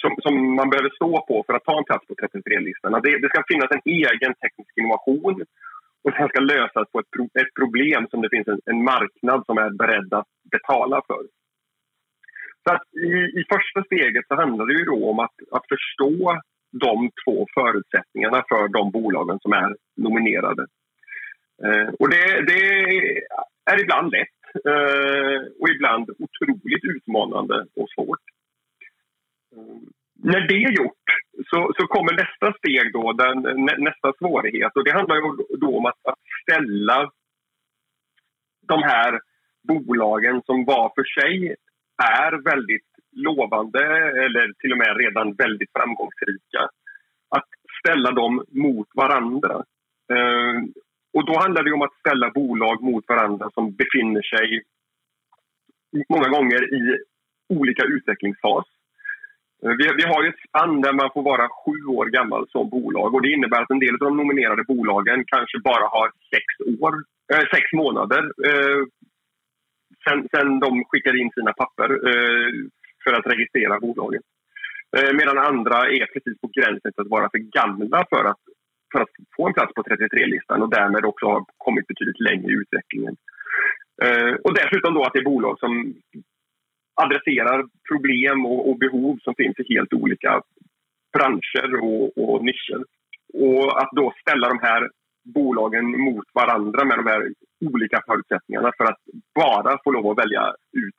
som, 0.00 0.16
som, 0.24 0.54
man 0.54 0.70
behöver 0.70 0.90
stå 0.90 1.26
på 1.28 1.44
för 1.46 1.54
att 1.54 1.64
ta 1.64 1.78
en 1.78 1.84
plats 1.84 2.06
på 2.06 2.14
33-listan. 2.14 2.92
Det, 2.92 3.18
det 3.22 3.28
ska 3.28 3.42
finnas 3.48 3.70
en 3.70 3.84
egen 3.84 4.34
teknisk 4.42 4.72
innovation 4.76 5.44
och 6.04 6.12
sen 6.16 6.28
ska 6.28 6.40
lösas 6.40 6.86
på 6.92 6.98
ett, 7.00 7.10
pro 7.14 7.24
ett 7.42 7.54
problem 7.60 8.06
som 8.10 8.20
det 8.22 8.30
finns 8.34 8.48
en, 8.48 8.60
en, 8.64 8.84
marknad 8.84 9.46
som 9.46 9.58
är 9.58 9.70
beredd 9.70 10.14
att 10.14 10.30
betala 10.50 11.02
för. 11.06 11.22
Så 12.64 12.74
att 12.74 12.82
i, 13.08 13.12
i 13.40 13.44
första 13.54 13.84
steget 13.84 14.24
så 14.28 14.34
handlar 14.34 14.66
det 14.66 14.78
ju 14.78 14.84
då 14.84 15.10
om 15.10 15.18
att, 15.18 15.36
att 15.50 15.66
förstå 15.74 16.40
de 16.72 17.10
två 17.24 17.46
förutsättningarna 17.54 18.44
för 18.48 18.68
de 18.68 18.90
bolagen 18.90 19.38
som 19.40 19.52
är 19.52 19.76
nominerade. 19.96 20.66
Eh, 21.64 21.88
och 21.98 22.08
det, 22.10 22.24
det, 22.46 22.60
är 23.70 23.82
ibland 23.82 24.12
lätt 24.12 24.40
eh, 24.72 25.40
och 25.60 25.68
ibland 25.68 26.10
otroligt 26.10 26.84
utmanande 26.84 27.66
och 27.76 27.90
svårt. 27.94 28.24
När 30.22 30.40
det 30.40 30.54
är 30.54 30.72
gjort 30.82 31.06
så, 31.50 31.72
så 31.76 31.86
kommer 31.86 32.12
nästa 32.12 32.58
steg, 32.58 32.92
då, 32.92 33.12
den, 33.12 33.68
nästa 33.78 34.12
svårighet. 34.18 34.76
Och 34.76 34.84
det 34.84 34.92
handlar 34.92 35.16
ju 35.16 35.22
då 35.56 35.76
om 35.78 35.86
att, 35.86 36.06
att 36.08 36.18
ställa 36.42 37.10
de 38.68 38.82
här 38.82 39.20
bolagen 39.62 40.42
som 40.46 40.64
var 40.64 40.92
för 40.94 41.04
sig 41.20 41.56
är 42.02 42.32
väldigt 42.32 42.86
lovande 43.12 43.84
eller 44.24 44.52
till 44.58 44.72
och 44.72 44.78
med 44.78 44.96
redan 44.96 45.34
väldigt 45.34 45.70
framgångsrika. 45.72 46.68
Att 47.28 47.48
ställa 47.80 48.10
dem 48.10 48.44
mot 48.48 48.88
varandra. 48.94 49.64
Eh, 50.12 50.62
och 51.12 51.26
då 51.26 51.38
handlar 51.38 51.62
det 51.62 51.72
om 51.72 51.82
att 51.82 51.98
ställa 51.98 52.30
bolag 52.30 52.82
mot 52.82 53.08
varandra 53.08 53.50
som 53.54 53.74
befinner 53.74 54.22
sig 54.22 54.62
många 56.08 56.28
gånger 56.28 56.74
i 56.74 56.98
olika 57.48 57.84
utvecklingsfas. 57.84 58.66
Eh, 59.62 59.74
vi, 59.78 59.84
vi, 59.96 60.04
har 60.12 60.28
ett 60.28 60.42
spann 60.48 60.80
där 60.80 60.92
man 60.92 61.10
får 61.14 61.22
vara 61.22 61.48
sju 61.60 61.84
år 61.96 62.06
gammal 62.06 62.48
som 62.48 62.68
bolag 62.68 63.14
och 63.14 63.22
det 63.22 63.32
innebär 63.32 63.62
att 63.62 63.70
en 63.70 63.84
del 63.84 63.94
av 63.94 63.98
de 63.98 64.16
nominerade 64.16 64.64
bolagen 64.64 65.24
kanske 65.26 65.58
bara 65.58 65.86
har 65.96 66.08
sex, 66.34 66.46
år, 66.80 66.94
äh, 67.32 67.46
sex 67.54 67.64
månader 67.72 68.22
äh, 68.50 68.82
sen, 70.04 70.28
sen 70.34 70.60
de 70.60 70.84
skickar 70.84 71.20
in 71.20 71.30
sina 71.30 71.52
papper 71.52 71.90
äh, 72.10 72.50
för 73.04 73.12
att 73.12 73.26
registrera 73.26 73.80
bolagen. 73.80 74.22
Medan 75.14 75.38
andra 75.38 75.78
är 75.78 76.06
precis 76.12 76.40
på 76.40 76.50
gränsen 76.56 76.92
till 76.92 77.02
att 77.02 77.14
vara 77.16 77.30
för 77.30 77.38
gamla 77.38 78.04
för 78.10 78.24
att, 78.24 78.42
för 78.92 79.00
att 79.00 79.14
få 79.36 79.46
en 79.46 79.52
plats 79.52 79.74
på 79.74 79.82
33-listan 79.82 80.62
och 80.62 80.70
därmed 80.70 81.04
också 81.04 81.26
har 81.26 81.44
kommit 81.56 81.86
betydligt 81.86 82.20
längre 82.20 82.52
i 82.52 82.60
utvecklingen. 82.62 83.16
Och 84.44 84.54
dessutom 84.54 84.94
då 84.94 85.02
att 85.04 85.12
det 85.12 85.18
är 85.18 85.32
bolag 85.32 85.58
som 85.58 85.94
adresserar 87.04 87.64
problem 87.90 88.46
och, 88.46 88.68
och, 88.68 88.78
behov 88.78 89.18
som 89.24 89.34
finns 89.34 89.58
i 89.58 89.74
helt 89.74 89.92
olika 89.92 90.42
branscher 91.16 91.70
och, 91.82 92.18
och 92.18 92.44
nischer. 92.44 92.80
Och 93.32 93.82
att 93.82 93.90
då 93.92 94.14
ställa 94.20 94.48
de 94.48 94.58
här 94.58 94.90
bolagen 95.34 96.00
mot 96.00 96.24
varandra 96.34 96.84
med 96.84 96.98
de 96.98 97.06
här 97.06 97.22
olika 97.60 98.02
förutsättningarna 98.06 98.72
för 98.76 98.84
att 98.84 99.00
bara 99.34 99.78
få 99.84 99.90
lov 99.90 100.06
att 100.10 100.18
välja 100.18 100.54
ut 100.72 100.94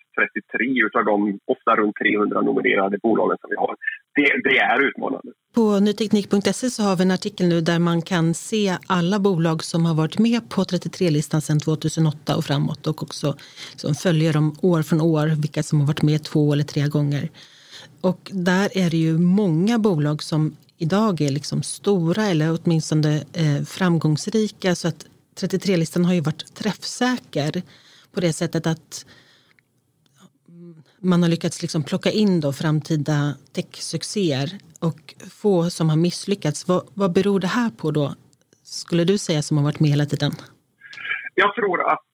33 0.50 0.86
utav 0.88 1.06
de 1.06 1.40
ofta 1.46 1.76
runt 1.76 1.96
300 1.96 2.42
nominerade 2.42 2.98
bolagen 3.04 3.38
som 3.42 3.50
vi 3.50 3.56
har. 3.56 3.76
Det, 4.16 4.50
det 4.50 4.58
är 4.58 4.80
utmanande. 4.88 5.32
På 5.56 5.80
nyteknik.se 5.80 6.70
så 6.70 6.84
har 6.84 6.96
vi 6.96 7.04
en 7.04 7.12
artikel 7.12 7.48
nu 7.48 7.62
där 7.62 7.80
man 7.80 8.02
kan 8.02 8.34
se 8.34 8.78
alla 8.88 9.20
bolag 9.20 9.64
som 9.64 9.86
har 9.86 9.96
varit 9.96 10.20
med 10.20 10.50
på 10.50 10.62
33-listan 10.62 11.42
sedan 11.42 11.60
2008 11.60 12.36
och 12.38 12.46
framåt 12.46 12.88
och 12.88 13.04
också 13.04 13.36
som 13.76 13.96
följer 13.96 14.34
dem 14.34 14.56
år 14.62 14.82
från 14.82 15.02
år, 15.02 15.28
vilka 15.42 15.64
som 15.64 15.80
har 15.80 15.88
varit 15.88 16.02
med 16.02 16.24
två 16.24 16.54
eller 16.54 16.64
tre 16.64 16.88
gånger. 16.88 17.30
Och 18.02 18.32
där 18.34 18.78
är 18.78 18.90
det 18.90 18.98
ju 18.98 19.18
många 19.18 19.80
bolag 19.80 20.24
som 20.24 20.56
idag 20.78 21.22
är 21.22 21.30
liksom 21.30 21.64
stora 21.64 22.24
eller 22.26 22.58
åtminstone 22.64 23.16
eh, 23.34 23.64
framgångsrika. 23.66 24.76
Så 24.76 24.88
att 24.88 25.06
33-listan 25.40 26.06
har 26.06 26.14
ju 26.14 26.22
varit 26.22 26.56
träffsäker 26.56 27.62
på 28.14 28.20
det 28.20 28.34
sättet 28.34 28.68
att 28.68 29.06
man 31.00 31.22
har 31.22 31.30
lyckats 31.30 31.62
liksom 31.62 31.84
plocka 31.84 32.10
in 32.10 32.40
då 32.40 32.54
framtida 32.54 33.36
techsuccéer 33.56 34.48
och 34.80 35.14
få 35.42 35.70
som 35.70 35.90
har 35.90 35.98
misslyckats. 35.98 36.68
Vad, 36.68 36.90
vad 36.94 37.14
beror 37.14 37.40
det 37.40 37.48
här 37.48 37.70
på 37.70 37.92
då, 37.92 38.16
skulle 38.64 39.04
du 39.04 39.18
säga, 39.18 39.42
som 39.42 39.58
har 39.58 39.64
varit 39.64 39.80
med 39.80 39.90
hela 39.90 40.06
tiden? 40.06 40.32
Jag 41.36 41.56
tror 41.56 41.92
att 41.92 42.06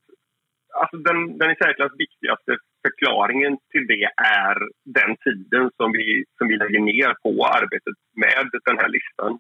alltså 0.82 0.98
den, 0.98 1.38
den 1.38 1.52
i 1.52 1.56
särklass 1.56 1.92
viktigaste 1.98 2.52
förklaringen 2.86 3.58
till 3.72 3.86
det 3.94 4.06
är 4.44 4.56
den 5.00 5.12
tiden 5.26 5.64
som 5.78 5.92
vi, 5.92 6.26
som 6.38 6.48
vi 6.48 6.56
lägger 6.58 6.80
ner 6.92 7.12
på 7.24 7.32
arbetet 7.46 7.98
med 8.24 8.46
den 8.68 8.78
här 8.78 8.90
listan. 8.98 9.40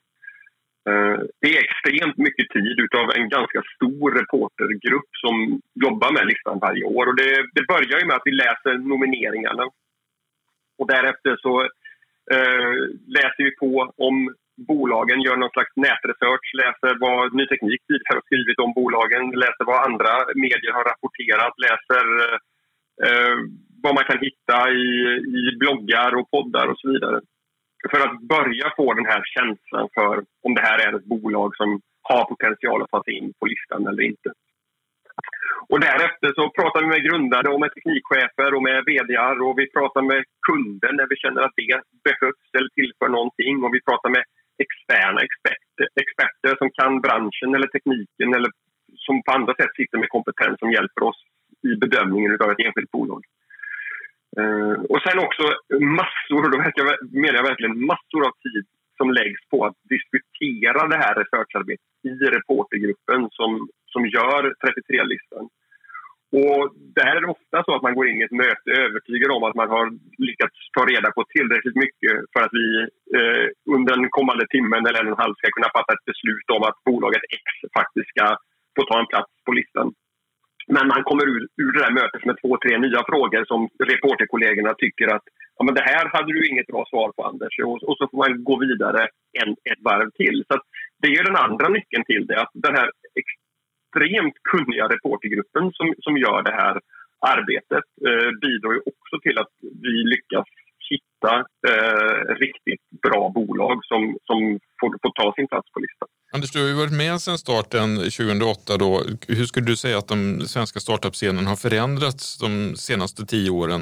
Eh, 0.88 1.20
det 1.41 1.50
är 1.56 1.63
extremt 1.67 2.17
mycket 2.17 2.50
tid 2.50 2.79
av 3.01 3.08
en 3.17 3.29
ganska 3.29 3.62
stor 3.75 4.12
reportergrupp 4.20 5.12
som 5.24 5.62
jobbar 5.86 6.12
med 6.12 6.27
listan 6.27 6.60
varje 6.60 6.84
år. 6.84 7.06
Och 7.08 7.15
det, 7.15 7.32
det 7.56 7.67
börjar 7.74 8.06
med 8.06 8.15
att 8.15 8.29
vi 8.29 8.32
läser 8.32 8.74
nomineringarna. 8.91 9.63
Och 10.79 10.88
därefter 10.88 11.38
så 11.46 11.53
eh, 12.36 12.74
läser 13.17 13.44
vi 13.48 13.51
på 13.56 13.94
om 13.98 14.36
bolagen, 14.72 15.22
gör 15.22 15.38
någon 15.38 15.56
slags 15.56 15.75
nätresearch, 15.75 16.48
läser 16.63 16.94
vad 17.00 17.34
Ny 17.34 17.46
Teknik 17.48 17.82
tidigare 17.88 18.17
har 18.20 18.27
skrivit 18.29 18.60
om 18.60 18.74
bolagen, 18.74 19.24
läser 19.46 19.65
vad 19.72 19.86
andra 19.88 20.12
medier 20.46 20.74
har 20.77 20.86
rapporterat, 20.91 21.53
läser 21.67 22.06
eh, 22.25 22.38
eh 23.08 23.38
vad 23.84 23.96
man 23.96 24.06
kan 24.10 24.20
hitta 24.27 24.58
i, 24.72 24.88
i 25.39 25.58
bloggar 25.60 26.15
och 26.15 26.29
poddar 26.32 26.67
och 26.67 26.79
så 26.79 26.88
vidare. 26.91 27.20
För 27.91 28.00
att 28.05 28.22
börja 28.22 28.67
få 28.77 28.93
den 28.93 29.05
här 29.05 29.24
känslan 29.36 29.89
för 29.93 30.13
om 30.46 30.53
det 30.55 30.62
här 30.62 30.79
är 30.88 30.96
ett 30.96 31.05
bolag 31.05 31.55
som 31.55 31.81
har 32.10 32.25
potential 32.25 32.81
att 32.81 32.91
ta 32.91 33.03
sig 33.03 33.13
in 33.13 33.34
på 33.39 33.46
listan 33.46 33.88
eller 33.88 34.03
inte. 34.03 34.29
Och 35.72 35.79
därefter 35.79 36.29
så 36.38 36.43
pratar 36.57 36.81
vi 36.81 36.88
med 36.88 37.03
grundare 37.07 37.48
och 37.53 37.60
med 37.60 37.74
teknikchefer 37.74 38.53
och 38.55 38.63
med 38.63 38.84
vd 38.86 39.13
och 39.46 39.60
vi 39.60 39.65
pratar 39.77 40.01
med 40.01 40.22
kunder 40.48 40.91
när 40.93 41.07
vi 41.10 41.15
känner 41.15 41.41
att 41.41 41.57
det 41.62 41.81
behövs 42.07 42.48
eller 42.57 42.69
tillför 42.79 43.10
någonting 43.17 43.63
och 43.63 43.74
vi 43.75 43.81
pratar 43.89 44.10
med 44.10 44.24
externa 44.65 45.19
experter, 45.27 45.88
experter 46.03 46.53
som 46.62 46.69
kan 46.79 47.01
branschen 47.05 47.55
eller 47.55 47.67
tekniken 47.67 48.29
eller 48.38 48.51
som 49.05 49.15
på 49.24 49.31
andra 49.38 49.53
sätt 49.55 49.74
sitter 49.75 49.98
med 49.98 50.10
kompetens 50.10 50.60
som 50.60 50.72
hjälper 50.72 51.03
oss 51.03 51.19
i 51.69 51.72
bedömningen 51.84 52.31
av 52.43 52.51
ett 52.51 52.65
enskilt 52.65 52.91
bolag. 52.91 53.22
Eh, 54.39 54.77
och 54.91 55.01
sen 55.01 55.19
också 55.25 55.43
massor, 56.00 56.41
då 56.51 56.57
menar 57.22 57.38
jag 57.39 57.50
verkligen 57.51 57.86
massor 57.86 58.22
av 58.27 58.34
tid 58.46 58.65
som 58.98 59.12
läggs 59.12 59.41
på 59.51 59.65
att 59.65 59.77
diskutera 59.96 60.88
det 60.88 61.00
här 61.03 61.15
researcharbetet 61.15 61.86
i 62.03 62.13
reportergruppen 62.38 63.29
som, 63.31 63.69
som 63.93 64.01
gör 64.15 64.41
33-listan. 64.63 65.50
Och 66.39 66.62
där 66.98 67.15
är 67.15 67.22
det 67.22 67.36
ofta 67.38 67.57
så 67.63 67.72
att 67.75 67.86
man 67.88 67.96
går 67.96 68.07
in 68.07 68.22
i 68.22 68.27
ett 68.27 68.39
möte 68.43 68.69
övertygad 68.86 69.31
om 69.31 69.43
att 69.43 69.55
man 69.62 69.69
har 69.69 69.86
lyckats 70.27 70.57
ta 70.75 70.81
reda 70.86 71.10
på 71.12 71.22
tillräckligt 71.36 71.75
mycket 71.86 72.15
för 72.34 72.41
att 72.46 72.53
vi 72.60 72.67
eh, 73.17 73.46
under 73.75 73.91
den 73.96 74.10
kommande 74.17 74.46
timmen 74.48 74.84
eller 74.88 75.03
en 75.05 75.22
halv 75.24 75.36
ska 75.38 75.48
kunna 75.51 75.75
fatta 75.77 75.93
ett 75.93 76.10
beslut 76.12 76.48
om 76.55 76.63
att 76.63 76.84
bolaget 76.89 77.24
X 77.39 77.46
faktiskt 77.79 78.10
ska 78.10 78.25
få 78.75 78.81
ta 78.86 79.00
en 79.00 79.12
plats 79.13 79.31
på 79.46 79.51
listan. 79.60 79.88
Men 80.67 80.88
man 80.88 81.03
kommer 81.03 81.25
ur, 81.33 81.47
ur 81.62 81.71
det 81.74 81.83
där 81.86 81.91
mötet 82.01 82.25
med 82.25 82.38
två, 82.41 82.57
tre 82.63 82.77
nya 82.77 83.01
frågor 83.09 83.45
som 83.45 83.69
reporterkollegorna 83.91 84.74
tycker 84.74 85.07
att 85.15 85.25
ja, 85.57 85.65
men 85.65 85.75
det 85.75 85.86
här 85.91 86.05
hade 86.13 86.33
du 86.33 86.47
inget 86.47 86.67
bra 86.67 86.86
svar 86.89 87.12
på, 87.15 87.24
Anders. 87.24 87.59
Och, 87.65 87.83
och 87.88 87.97
så 87.97 88.07
får 88.07 88.17
man 88.17 88.43
gå 88.43 88.59
vidare 88.59 89.07
en, 89.41 89.51
ett 89.71 89.81
varv 89.89 90.09
till. 90.12 90.43
Så 90.47 90.59
det 91.01 91.07
är 91.07 91.24
den 91.24 91.36
andra 91.36 91.67
nyckeln 91.69 92.03
till 92.05 92.27
det. 92.27 92.41
Att 92.41 92.51
den 92.53 92.75
här 92.75 92.89
extremt 93.21 94.38
kunniga 94.51 94.86
reportergruppen 94.88 95.71
som, 95.74 95.93
som 96.00 96.17
gör 96.17 96.43
det 96.43 96.55
här 96.62 96.81
arbetet 97.36 97.88
eh, 98.07 98.31
bidrar 98.41 98.74
ju 98.74 98.81
också 98.91 99.15
till 99.21 99.38
att 99.38 99.53
vi 99.83 99.95
lyckas 100.13 100.47
hitta 100.89 101.33
eh, 101.69 102.36
riktigt 102.36 102.86
bra 103.05 103.31
bolag 103.36 103.86
som, 103.86 104.17
som 104.24 104.59
får, 104.79 104.89
får 105.01 105.12
ta 105.21 105.33
sin 105.33 105.47
plats 105.47 105.71
på 105.71 105.79
listan. 105.79 106.09
Anders, 106.34 106.51
du 106.51 106.60
har 106.62 106.67
ju 106.67 106.81
varit 106.84 107.01
med 107.03 107.15
sedan 107.22 107.38
starten 107.38 107.89
2008. 107.98 108.77
Då. 108.77 108.89
Hur 109.38 109.46
skulle 109.46 109.65
du 109.65 109.75
säga 109.75 109.98
att 109.98 110.07
den 110.07 110.48
svenska 110.53 110.79
startup-scenen 110.79 111.46
har 111.48 111.55
förändrats 111.55 112.38
de 112.46 112.75
senaste 112.75 113.25
tio 113.25 113.50
åren? 113.50 113.81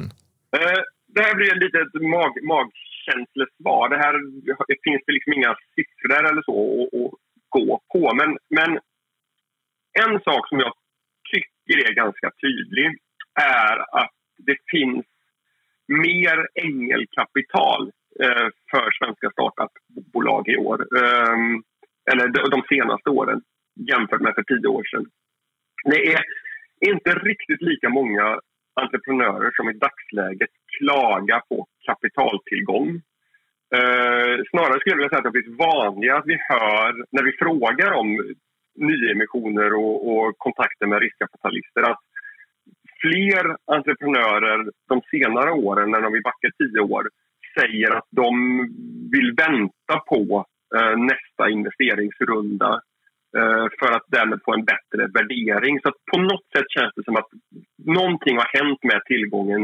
Eh, 0.56 0.80
det 1.14 1.22
här 1.26 1.34
blir 1.34 1.52
ett 1.52 1.64
litet 1.64 2.02
mag, 2.14 2.32
magkänslesvar. 2.54 3.84
Det 3.88 4.00
här 4.04 4.14
det 4.70 4.78
finns 4.86 5.02
det 5.06 5.12
liksom 5.12 5.32
inga 5.32 5.54
siffror 5.74 6.22
eller 6.30 6.42
så 6.48 6.54
att, 6.62 7.00
att 7.00 7.12
gå 7.48 7.80
på. 7.92 8.14
Men, 8.20 8.30
men 8.58 8.70
en 10.04 10.14
sak 10.28 10.48
som 10.48 10.58
jag 10.64 10.72
tycker 11.32 11.76
är 11.88 11.94
ganska 11.94 12.30
tydlig 12.44 12.88
är 13.64 13.76
att 14.02 14.16
det 14.38 14.56
finns 14.70 15.06
mer 15.88 16.38
ängelkapital 16.54 17.82
eh, 18.22 18.48
för 18.70 18.86
svenska 18.98 19.30
startupbolag 19.30 20.48
i 20.48 20.56
år. 20.56 20.78
Ehm, 21.02 21.62
eller 22.12 22.28
de, 22.28 22.50
de 22.50 22.62
senaste 22.68 23.10
åren 23.10 23.40
jämfört 23.90 24.20
med 24.20 24.34
för 24.34 24.42
tio 24.42 24.68
år 24.68 24.84
sedan. 24.84 25.06
Det 25.84 26.12
är 26.12 26.20
inte 26.90 27.10
riktigt 27.10 27.62
lika 27.62 27.88
många 27.88 28.40
entreprenörer 28.80 29.50
som 29.56 29.70
i 29.70 29.72
dagsläget 29.72 30.50
klagar 30.78 31.42
på 31.48 31.66
kapitaltillgång. 31.86 32.88
Eh, 33.74 34.34
snarare 34.50 34.80
skulle 34.80 34.92
jag 34.92 34.96
vilja 34.96 35.08
säga 35.08 35.18
att 35.18 35.24
det 35.24 35.28
har 35.28 35.38
blivit 35.38 35.58
vanligare 35.58 36.18
att 36.18 36.26
vi 36.26 36.38
hör, 36.48 37.04
när 37.10 37.22
vi 37.22 37.32
frågar 37.32 37.92
om 37.92 38.08
nyemissioner 38.76 39.74
och, 39.74 39.96
och 40.12 40.38
kontakter 40.38 40.86
med 40.86 41.00
riskkapitalister, 41.00 41.82
att 41.82 42.00
fler 43.00 43.56
entreprenörer 43.64 44.70
de 44.88 45.02
senare 45.10 45.50
åren, 45.50 45.90
när 45.90 46.10
vi 46.10 46.20
backar 46.20 46.50
tio 46.58 46.80
år, 46.80 47.08
säger 47.60 47.90
att 47.90 48.08
de 48.10 48.32
vill 49.12 49.34
vänta 49.36 49.98
på 50.06 50.46
Eh, 50.76 50.96
nästa 51.12 51.50
investeringsrunda 51.50 52.70
eh, 53.38 53.66
för 53.78 53.90
att 53.96 54.06
därmed 54.06 54.40
få 54.44 54.54
en 54.54 54.64
bättre 54.64 55.02
värdering. 55.16 55.80
Så 55.80 55.92
på 56.12 56.18
något 56.20 56.46
sätt 56.56 56.68
känns 56.68 56.92
det 56.96 57.04
som 57.04 57.16
att 57.16 57.30
någonting 57.84 58.36
har 58.36 58.50
hänt 58.58 58.82
med 58.82 59.00
tillgången 59.04 59.62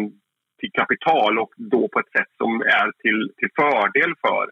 till 0.58 0.72
kapital 0.72 1.38
och 1.38 1.52
då 1.56 1.88
på 1.88 1.98
ett 1.98 2.12
sätt 2.16 2.32
som 2.36 2.60
är 2.60 2.92
till, 3.02 3.30
till 3.36 3.48
fördel 3.56 4.12
för 4.24 4.44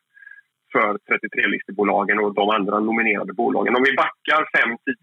för 0.72 0.98
33-listebolagen 1.08 2.18
och 2.18 2.34
de 2.34 2.50
andra 2.50 2.80
nominerade 2.80 3.32
bolagen. 3.32 3.76
Om 3.76 3.82
vi 3.82 3.96
backar 3.96 4.42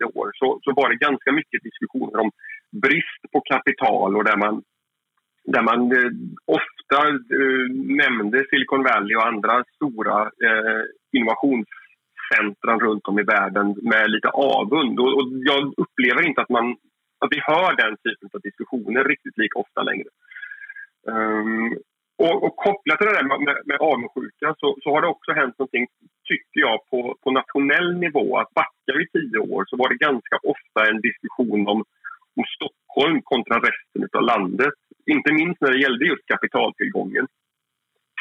5-10 0.03 0.17
år 0.17 0.31
så, 0.33 0.59
så 0.63 0.73
var 0.73 0.89
det 0.89 0.95
ganska 0.95 1.31
mycket 1.31 1.63
diskussioner 1.63 2.19
om 2.19 2.31
brist 2.71 3.21
på 3.31 3.41
kapital 3.41 4.15
och 4.15 4.23
där 4.23 4.37
man, 4.37 4.63
där 5.43 5.61
man 5.61 5.91
eh, 5.91 6.11
ofta 6.45 7.07
eh, 7.39 7.65
nämnde 8.03 8.45
Silicon 8.49 8.83
Valley 8.83 9.15
och 9.15 9.27
andra 9.27 9.63
stora 9.75 10.21
eh, 10.21 10.81
innovationscentran 11.17 12.79
runt 12.79 13.07
om 13.07 13.19
i 13.19 13.23
världen 13.23 13.75
med 13.81 14.09
lite 14.09 14.29
avund. 14.29 14.99
Och, 14.99 15.11
och 15.17 15.27
jag 15.49 15.73
upplever 15.77 16.27
inte 16.27 16.41
att, 16.41 16.49
man, 16.49 16.65
att 17.23 17.31
vi 17.35 17.39
hör 17.49 17.71
den 17.75 17.97
typen 17.97 18.29
av 18.33 18.41
diskussioner 18.41 19.03
riktigt 19.03 19.37
lika 19.37 19.59
ofta 19.59 19.81
längre. 19.83 20.09
Um, 21.07 21.77
och, 22.23 22.43
och, 22.43 22.55
kopplat 22.55 22.97
till 22.97 23.07
det 23.07 23.13
där 23.13 23.23
med, 23.23 23.57
med 23.65 23.77
avundsjuka 23.79 24.55
så, 24.59 24.77
så, 24.83 24.87
har 24.93 25.01
det 25.01 25.07
också 25.07 25.31
hänt 25.31 25.55
någonting, 25.59 25.87
tycker 26.29 26.59
jag, 26.67 26.77
på, 26.89 27.15
på 27.23 27.31
nationell 27.31 27.97
nivå. 27.97 28.37
Att 28.37 28.53
backar 28.53 28.95
vi 28.99 29.07
tio 29.07 29.39
år 29.39 29.63
så 29.67 29.77
var 29.77 29.89
det 29.89 30.05
ganska 30.07 30.35
ofta 30.53 30.89
en 30.89 31.01
diskussion 31.01 31.67
om, 31.67 31.79
om 32.37 32.43
Stockholm 32.55 33.21
kontra 33.23 33.57
resten 33.57 34.09
av 34.17 34.23
landet. 34.23 34.73
Inte 35.05 35.33
minst 35.33 35.61
när 35.61 35.71
det 35.71 35.79
gällde 35.79 36.05
just 36.05 36.25
kapitaltillgången. 36.25 37.27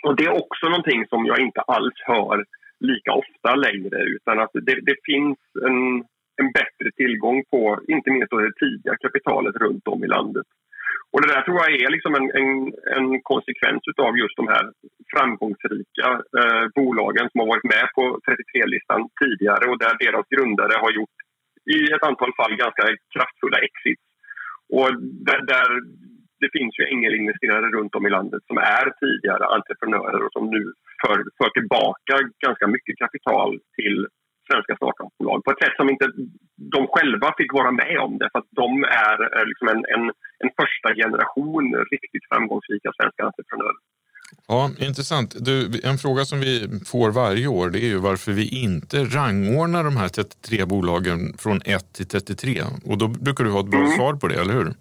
Och 0.04 0.16
det 0.16 0.24
är 0.24 0.40
också 0.42 0.68
någonting 0.68 1.06
som 1.08 1.26
jag 1.26 1.38
inte 1.40 1.60
alls 1.60 1.94
hör 2.04 2.44
lika 2.80 3.12
ofta 3.12 3.54
längre 3.54 3.98
utan 4.16 4.40
att 4.40 4.50
det, 4.52 4.80
det 4.90 4.96
finns 5.04 5.38
en, 5.68 6.04
en 6.40 6.52
bättre 6.58 6.88
tillgång 6.96 7.44
på 7.50 7.80
inte 7.88 8.10
minst 8.10 8.30
det 8.30 8.66
tidiga 8.66 8.96
kapitalet 8.96 9.56
runt 9.56 9.88
om 9.88 10.04
i 10.04 10.06
landet. 10.06 10.46
Och 11.12 11.22
det 11.22 11.32
där 11.34 11.42
tror 11.42 11.58
jag 11.60 11.70
är 11.82 11.90
liksom 11.90 12.14
en, 12.14 12.26
en, 12.40 12.50
en 12.96 13.22
konsekvens 13.22 13.82
av 14.06 14.18
just 14.18 14.36
de 14.36 14.46
här 14.54 14.64
framgångsrika 15.12 16.08
eh, 16.40 16.64
bolagen 16.74 17.26
som 17.30 17.38
har 17.40 17.48
varit 17.54 17.72
med 17.74 17.86
på 17.96 18.04
33-listan 18.26 19.00
tidigare 19.22 19.64
och 19.70 19.78
där 19.78 19.94
deras 20.04 20.26
grundare 20.34 20.74
har 20.84 20.92
gjort 20.98 21.16
i 21.76 21.78
ett 21.94 22.06
antal 22.10 22.32
fall 22.38 22.54
ganska 22.64 22.84
kraftfulla 23.14 23.58
exits. 23.68 24.06
Och 24.76 24.90
där, 25.28 25.40
där 25.52 25.68
det 26.42 26.50
finns 26.56 26.72
ju 26.78 26.84
ängelinvesterare 26.94 27.68
runt 27.76 27.94
om 27.94 28.06
i 28.06 28.10
landet 28.18 28.42
som 28.46 28.58
är 28.58 28.86
tidigare 29.02 29.44
entreprenörer 29.56 30.20
och 30.26 30.32
som 30.36 30.44
nu 30.56 30.62
för, 31.02 31.16
för 31.38 31.48
tillbaka 31.58 32.14
ganska 32.46 32.66
mycket 32.74 32.98
kapital 33.02 33.50
till 33.78 33.98
svenska 34.50 34.76
startupbolag 34.76 35.38
på 35.44 35.50
ett 35.50 35.62
sätt 35.64 35.76
som 35.76 35.90
inte 35.90 36.06
de 36.74 36.80
själva 36.94 37.28
fick 37.38 37.52
vara 37.52 37.72
med 37.82 37.96
om 38.06 38.18
det 38.18 38.28
för 38.32 38.38
att 38.38 38.52
de 38.62 38.70
är 39.06 39.16
liksom 39.50 39.68
en, 39.74 39.82
en, 39.94 40.04
en 40.42 40.50
första 40.60 40.88
generation 41.02 41.64
riktigt 41.92 42.24
framgångsrika 42.30 42.88
svenska 42.98 43.22
entreprenörer. 43.28 43.82
Ja, 44.48 44.70
intressant. 44.78 45.36
Du, 45.44 45.80
en 45.84 45.98
fråga 45.98 46.24
som 46.24 46.40
vi 46.40 46.80
får 46.86 47.10
varje 47.10 47.46
år 47.46 47.70
det 47.70 47.78
är 47.78 47.88
ju 47.94 47.98
varför 47.98 48.32
vi 48.32 48.62
inte 48.64 49.04
rangordnar 49.04 49.84
de 49.84 49.96
här 49.96 50.08
33 50.08 50.64
bolagen 50.64 51.34
från 51.38 51.60
1 51.64 51.92
till 51.92 52.06
33. 52.06 52.62
Och 52.84 52.98
då 52.98 53.08
brukar 53.08 53.44
du 53.44 53.50
ha 53.50 53.60
ett 53.60 53.70
bra 53.70 53.80
mm. 53.80 53.92
svar 53.92 54.14
på 54.14 54.28
det, 54.28 54.40
eller 54.40 54.54
hur? 54.54 54.74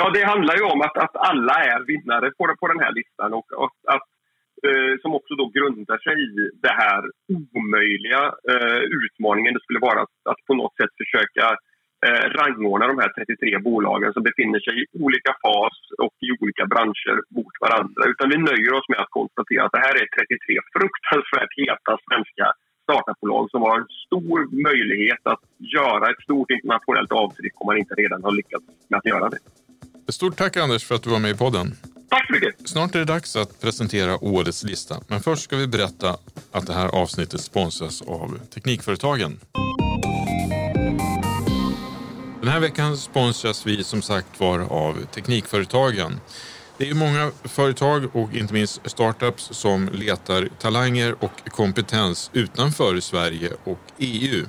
Ja, 0.00 0.06
det 0.16 0.24
handlar 0.32 0.56
ju 0.60 0.64
om 0.74 0.80
att, 0.86 0.96
att 1.04 1.16
alla 1.30 1.56
är 1.72 1.80
vinnare 1.92 2.28
på, 2.36 2.42
på 2.60 2.66
den 2.72 2.80
här 2.84 2.92
listan 2.98 3.30
och, 3.38 3.48
och 3.64 3.76
att 3.94 4.08
eh, 4.66 4.92
som 5.02 5.10
också 5.18 5.32
då 5.40 5.46
grundar 5.56 5.98
sig 6.06 6.16
i 6.28 6.30
den 6.66 6.76
här 6.84 7.02
omöjliga 7.38 8.22
eh, 8.52 8.82
utmaningen 9.00 9.54
det 9.54 9.64
skulle 9.64 9.86
vara 9.88 10.00
att, 10.04 10.16
att 10.30 10.40
på 10.48 10.54
något 10.60 10.76
sätt 10.80 10.92
försöka 11.02 11.44
eh, 12.06 12.24
rangordna 12.38 12.86
de 12.92 12.96
här 13.02 13.10
33 13.16 13.58
bolagen 13.68 14.12
som 14.12 14.22
befinner 14.28 14.60
sig 14.66 14.74
i 14.82 14.84
olika 15.04 15.32
fas 15.42 15.76
och 16.04 16.16
i 16.26 16.28
olika 16.40 16.64
branscher 16.72 17.16
mot 17.36 17.54
varandra. 17.64 18.02
Utan 18.12 18.30
vi 18.32 18.38
nöjer 18.50 18.72
oss 18.78 18.88
med 18.92 19.00
att 19.00 19.16
konstatera 19.18 19.62
att 19.64 19.76
det 19.76 19.86
här 19.86 19.96
är 20.02 20.06
33 20.18 20.58
fruktansvärt 20.76 21.52
heta 21.62 21.92
svenska 22.06 22.46
startupbolag 22.84 23.44
som 23.50 23.62
har 23.68 23.78
stor 24.06 24.38
möjlighet 24.68 25.22
att 25.32 25.44
göra 25.76 26.04
ett 26.10 26.22
stort 26.26 26.50
internationellt 26.56 27.12
avtryck 27.22 27.54
om 27.60 27.66
man 27.70 27.78
inte 27.82 27.94
redan 28.02 28.20
har 28.26 28.32
lyckats 28.40 28.64
med 28.90 28.98
att 28.98 29.12
göra 29.14 29.28
det. 29.34 29.40
Stort 30.12 30.36
tack 30.36 30.56
Anders 30.56 30.84
för 30.84 30.94
att 30.94 31.02
du 31.02 31.10
var 31.10 31.18
med 31.18 31.30
i 31.30 31.34
podden. 31.34 31.76
Tack 32.10 32.26
så 32.26 32.32
mycket. 32.32 32.68
Snart 32.68 32.94
är 32.94 32.98
det 32.98 33.04
dags 33.04 33.36
att 33.36 33.60
presentera 33.60 34.24
årets 34.24 34.64
lista. 34.64 35.00
Men 35.06 35.20
först 35.20 35.42
ska 35.42 35.56
vi 35.56 35.66
berätta 35.66 36.16
att 36.52 36.66
det 36.66 36.72
här 36.72 36.88
avsnittet 36.88 37.40
sponsras 37.40 38.02
av 38.02 38.38
Teknikföretagen. 38.54 39.40
Den 42.40 42.48
här 42.48 42.60
veckan 42.60 42.96
sponsras 42.96 43.66
vi 43.66 43.84
som 43.84 44.02
sagt 44.02 44.40
var 44.40 44.58
av 44.58 45.06
Teknikföretagen. 45.14 46.20
Det 46.76 46.90
är 46.90 46.94
många 46.94 47.30
företag 47.44 48.16
och 48.16 48.34
inte 48.34 48.54
minst 48.54 48.80
startups 48.84 49.48
som 49.52 49.88
letar 49.92 50.48
talanger 50.58 51.24
och 51.24 51.50
kompetens 51.50 52.30
utanför 52.32 53.00
Sverige 53.00 53.52
och 53.64 53.80
EU. 53.98 54.46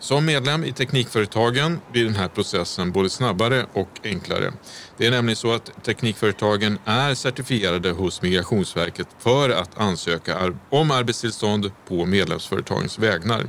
Som 0.00 0.24
medlem 0.24 0.64
i 0.64 0.72
Teknikföretagen 0.72 1.80
blir 1.92 2.04
den 2.04 2.14
här 2.14 2.28
processen 2.28 2.92
både 2.92 3.10
snabbare 3.10 3.66
och 3.72 3.90
enklare. 4.04 4.52
Det 4.96 5.06
är 5.06 5.10
nämligen 5.10 5.36
så 5.36 5.52
att 5.52 5.84
Teknikföretagen 5.84 6.78
är 6.84 7.14
certifierade 7.14 7.90
hos 7.90 8.22
Migrationsverket 8.22 9.08
för 9.18 9.50
att 9.50 9.78
ansöka 9.78 10.54
om 10.70 10.90
arbetstillstånd 10.90 11.70
på 11.88 12.06
medlemsföretagens 12.06 12.98
vägnar. 12.98 13.48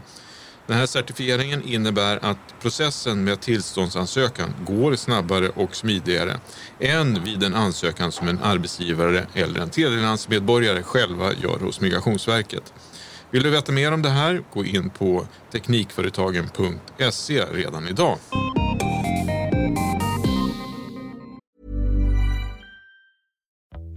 Den 0.67 0.77
här 0.77 0.85
certifieringen 0.85 1.63
innebär 1.63 2.19
att 2.21 2.37
processen 2.61 3.23
med 3.23 3.41
tillståndsansökan 3.41 4.53
går 4.65 4.95
snabbare 4.95 5.49
och 5.49 5.75
smidigare 5.75 6.39
än 6.79 7.23
vid 7.23 7.43
en 7.43 7.53
ansökan 7.55 8.11
som 8.11 8.27
en 8.27 8.39
arbetsgivare 8.43 9.27
eller 9.33 9.59
en 9.59 9.69
tredjelandsmedborgare 9.69 10.83
själva 10.83 11.33
gör 11.33 11.59
hos 11.59 11.81
Migrationsverket. 11.81 12.73
Vill 13.31 13.43
du 13.43 13.49
veta 13.49 13.71
mer 13.71 13.91
om 13.91 14.01
det 14.01 14.09
här? 14.09 14.43
Gå 14.53 14.65
in 14.65 14.89
på 14.89 15.27
Teknikföretagen.se 15.51 17.41
redan 17.41 17.87
idag. 17.87 18.17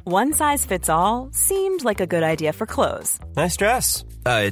One 0.05 0.33
size 0.33 0.67
fits 0.67 0.89
all, 0.89 1.31
seemed 1.33 1.85
like 1.85 2.01
a 2.01 2.07
good 2.07 2.23
idea 2.23 2.53
for 2.53 2.67
clothes. 2.67 3.21
Nice 3.37 3.57
dress. 3.57 4.05
Uh, 4.27 4.43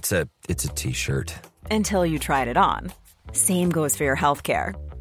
it's 0.49 0.64
a 0.64 0.69
T-shirt. 0.77 1.35
Until 1.71 2.07
you 2.07 2.19
tried 2.19 2.49
it 2.49 2.57
on. 2.57 2.93
Same 3.33 3.71
goes 3.71 3.97
for 3.97 4.05
your 4.05 4.17
healthcare. 4.17 4.75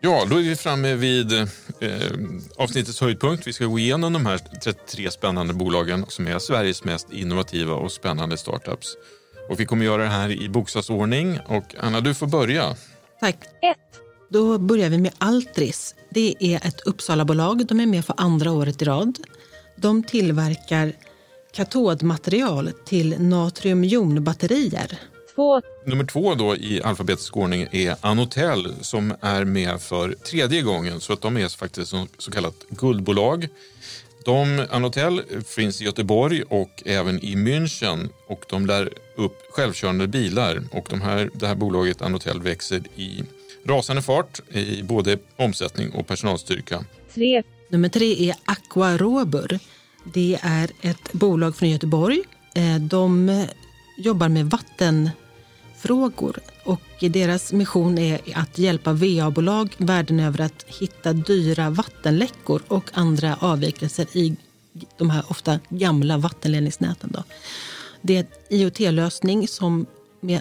Ja, 0.00 0.26
då 0.30 0.36
är 0.36 0.42
vi 0.42 0.56
framme 0.56 0.94
vid 0.94 1.32
eh, 1.32 1.46
avsnittets 2.56 3.00
höjdpunkt. 3.00 3.46
Vi 3.46 3.52
ska 3.52 3.66
gå 3.66 3.78
igenom 3.78 4.12
de 4.12 4.26
här 4.26 4.38
33 4.38 5.10
spännande 5.10 5.54
bolagen 5.54 6.04
som 6.08 6.26
är 6.26 6.38
Sveriges 6.38 6.84
mest 6.84 7.12
innovativa 7.12 7.74
och 7.74 7.92
spännande 7.92 8.36
startups. 8.36 8.96
Och 9.48 9.60
vi 9.60 9.66
kommer 9.66 9.84
göra 9.84 10.02
det 10.02 10.08
här 10.08 10.30
i 10.42 10.48
bokstavsordning. 10.48 11.38
Och 11.46 11.74
Anna, 11.80 12.00
du 12.00 12.14
får 12.14 12.26
börja. 12.26 12.76
Tack. 13.20 13.36
Ett. 13.62 14.00
Då 14.30 14.58
börjar 14.58 14.90
vi 14.90 14.98
med 14.98 15.12
Altris. 15.18 15.94
Det 16.10 16.34
är 16.40 16.56
ett 16.56 16.80
Uppsalabolag. 16.80 17.66
De 17.66 17.80
är 17.80 17.86
med 17.86 18.04
för 18.04 18.14
andra 18.16 18.52
året 18.52 18.82
i 18.82 18.84
rad. 18.84 19.18
De 19.76 20.02
tillverkar 20.02 20.92
katodmaterial 21.52 22.70
till 22.84 23.20
natriumjonbatterier. 23.20 24.98
Två. 25.36 25.62
Nummer 25.84 26.04
två 26.04 26.34
då 26.34 26.56
i 26.56 26.82
alfabetisk 26.82 27.36
ordning 27.36 27.68
är 27.72 27.96
Anotel 28.00 28.74
som 28.80 29.14
är 29.20 29.44
med 29.44 29.80
för 29.80 30.12
tredje 30.12 30.62
gången. 30.62 31.00
Så 31.00 31.12
att 31.12 31.20
de 31.20 31.36
är 31.36 31.48
faktiskt 31.48 31.90
så, 31.90 32.06
så 32.18 32.30
kallat 32.30 32.54
guldbolag. 32.68 33.48
De, 34.24 34.66
Anotel 34.70 35.22
finns 35.46 35.80
i 35.80 35.84
Göteborg 35.84 36.42
och 36.42 36.82
även 36.86 37.24
i 37.24 37.34
München 37.36 38.08
och 38.26 38.44
de 38.48 38.66
lär 38.66 38.92
upp 39.16 39.38
självkörande 39.50 40.06
bilar. 40.06 40.62
Och 40.72 40.86
de 40.90 41.00
här, 41.00 41.30
det 41.34 41.46
här 41.46 41.54
bolaget 41.54 42.02
Anotel 42.02 42.42
växer 42.42 42.82
i 42.96 43.22
rasande 43.66 44.02
fart 44.02 44.40
i 44.50 44.82
både 44.82 45.18
omsättning 45.36 45.90
och 45.90 46.06
personalstyrka. 46.06 46.84
Tre. 47.14 47.42
Nummer 47.68 47.88
tre 47.88 48.30
är 48.30 48.36
Aqua 48.44 48.96
Robur. 48.96 49.58
Det 50.14 50.38
är 50.42 50.70
ett 50.80 51.12
bolag 51.12 51.56
från 51.56 51.70
Göteborg. 51.70 52.22
Eh, 52.54 52.76
de 52.80 53.46
jobbar 53.96 54.28
med 54.28 54.50
vatten 54.50 55.10
frågor. 55.78 56.38
Och 56.64 56.80
deras 57.00 57.52
mission 57.52 57.98
är 57.98 58.20
att 58.34 58.58
hjälpa 58.58 58.92
VA-bolag 58.92 59.74
världen 59.78 60.20
över 60.20 60.40
att 60.40 60.64
hitta 60.66 61.12
dyra 61.12 61.70
vattenläckor 61.70 62.62
och 62.68 62.90
andra 62.92 63.36
avvikelser 63.40 64.06
i 64.12 64.36
de 64.98 65.10
här 65.10 65.24
ofta 65.28 65.60
gamla 65.68 66.18
vattenledningsnäten. 66.18 67.10
Då. 67.12 67.24
Det 68.02 68.16
är 68.16 68.20
en 68.20 68.26
IoT-lösning 68.48 69.48
som 69.48 69.86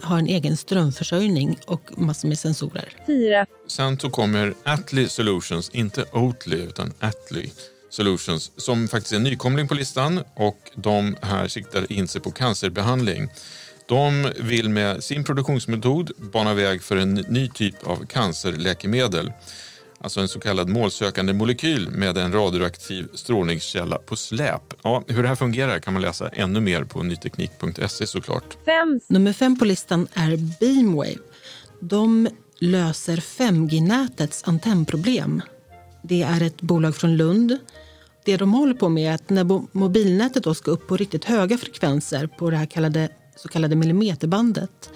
har 0.01 0.19
en 0.19 0.27
egen 0.27 0.57
strömförsörjning 0.57 1.59
och 1.67 1.91
massor 1.97 2.27
med 2.27 2.39
sensorer. 2.39 2.89
Fyra. 3.07 3.45
Sen 3.67 3.99
så 3.99 4.09
kommer 4.09 4.53
Atli 4.63 5.09
Solutions, 5.09 5.69
inte 5.69 6.05
Oatly 6.13 6.57
utan 6.57 6.93
Atli 6.99 7.51
Solutions 7.89 8.51
som 8.57 8.87
faktiskt 8.87 9.11
är 9.11 9.17
en 9.17 9.23
nykomling 9.23 9.67
på 9.67 9.73
listan 9.73 10.23
och 10.35 10.57
de 10.75 11.15
här 11.21 11.47
siktar 11.47 11.91
in 11.91 12.07
sig 12.07 12.21
på 12.21 12.31
cancerbehandling. 12.31 13.29
De 13.87 14.31
vill 14.39 14.69
med 14.69 15.03
sin 15.03 15.23
produktionsmetod 15.23 16.11
bana 16.33 16.53
väg 16.53 16.83
för 16.83 16.97
en 16.97 17.13
ny 17.13 17.49
typ 17.49 17.87
av 17.87 18.05
cancerläkemedel. 18.05 19.31
Alltså 19.99 20.19
en 20.19 20.27
så 20.27 20.39
kallad 20.39 20.69
målsökande 20.69 21.33
molekyl 21.33 21.89
med 21.89 22.17
en 22.17 22.31
radioaktiv 22.31 23.07
strålningskälla 23.13 23.97
på 23.97 24.15
släp. 24.15 24.61
Ja, 24.83 25.03
hur 25.07 25.23
det 25.23 25.29
här 25.29 25.35
fungerar 25.35 25.79
kan 25.79 25.93
man 25.93 26.01
läsa 26.01 26.29
ännu 26.29 26.59
mer 26.59 26.83
på 26.83 27.03
nyteknik.se 27.03 28.07
såklart. 28.07 28.57
Fem. 28.65 28.99
Nummer 29.07 29.33
fem 29.33 29.59
på 29.59 29.65
listan 29.65 30.07
är 30.13 30.37
Beamwave. 30.59 31.17
De 31.79 32.27
löser 32.59 33.17
5G-nätets 33.17 34.43
antennproblem. 34.45 35.41
Det 36.03 36.21
är 36.21 36.43
ett 36.43 36.61
bolag 36.61 36.95
från 36.95 37.17
Lund. 37.17 37.57
Det 38.25 38.37
de 38.37 38.53
håller 38.53 38.73
på 38.73 38.89
med 38.89 39.11
är 39.11 39.15
att 39.15 39.29
när 39.29 39.77
mobilnätet 39.77 40.43
då 40.43 40.53
ska 40.53 40.71
upp 40.71 40.87
på 40.87 40.97
riktigt 40.97 41.25
höga 41.25 41.57
frekvenser 41.57 42.27
på 42.27 42.49
det 42.49 42.57
här 42.57 42.65
kallade 42.65 43.09
så 43.35 43.47
kallade 43.47 43.75
millimeterbandet. 43.75 44.89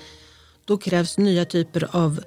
Då 0.65 0.78
krävs 0.78 1.17
nya 1.17 1.45
typer 1.45 1.88
av 1.91 2.19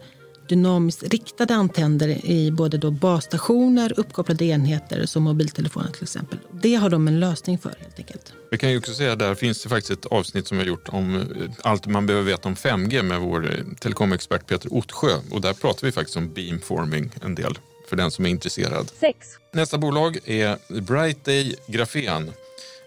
dynamiskt 0.49 1.03
riktade 1.03 1.55
antenner 1.55 2.27
i 2.27 2.51
både 2.51 2.79
då 2.79 2.91
basstationer, 2.91 3.93
uppkopplade 3.97 4.45
enheter 4.45 5.07
som 5.07 5.23
mobiltelefoner 5.23 5.91
till 5.91 6.03
exempel. 6.03 6.39
Det 6.63 6.75
har 6.75 6.91
de 6.91 7.09
en 7.09 7.21
lösning 7.21 7.59
för 7.59 7.75
helt 7.81 7.99
enkelt. 7.99 8.33
Vi 8.51 8.59
kan 8.59 8.71
ju 8.71 8.79
också 8.79 8.95
säga 8.95 9.17
där 9.17 9.35
finns 9.35 9.63
det 9.63 9.69
faktiskt 9.69 9.91
ett 9.91 10.07
avsnitt 10.07 10.49
som 10.49 10.59
vi 10.59 10.65
har 10.65 10.69
gjort 10.69 10.89
om 10.89 11.17
eh, 11.17 11.25
allt 11.63 11.87
man 11.87 12.07
behöver 12.07 12.27
veta 12.27 12.49
om 12.49 12.55
5G 12.55 13.03
med 13.03 13.21
vår 13.21 13.51
eh, 13.51 13.65
telekomexpert 13.81 14.47
Peter 14.47 14.73
Ottsjö 14.73 15.17
och 15.31 15.41
där 15.41 15.53
pratar 15.53 15.87
vi 15.87 15.93
faktiskt 15.93 16.17
om 16.17 16.33
beamforming 16.35 17.11
en 17.23 17.35
del 17.35 17.59
för 17.89 17.97
den 17.97 18.11
som 18.11 18.27
är 18.27 18.31
intresserad. 18.31 18.91
Sex. 19.01 19.29
Nästa 19.53 19.79
bolag 19.79 20.19
är 20.25 20.81
Bright 20.81 21.25
Day 21.25 21.57
Grafen. 21.67 22.31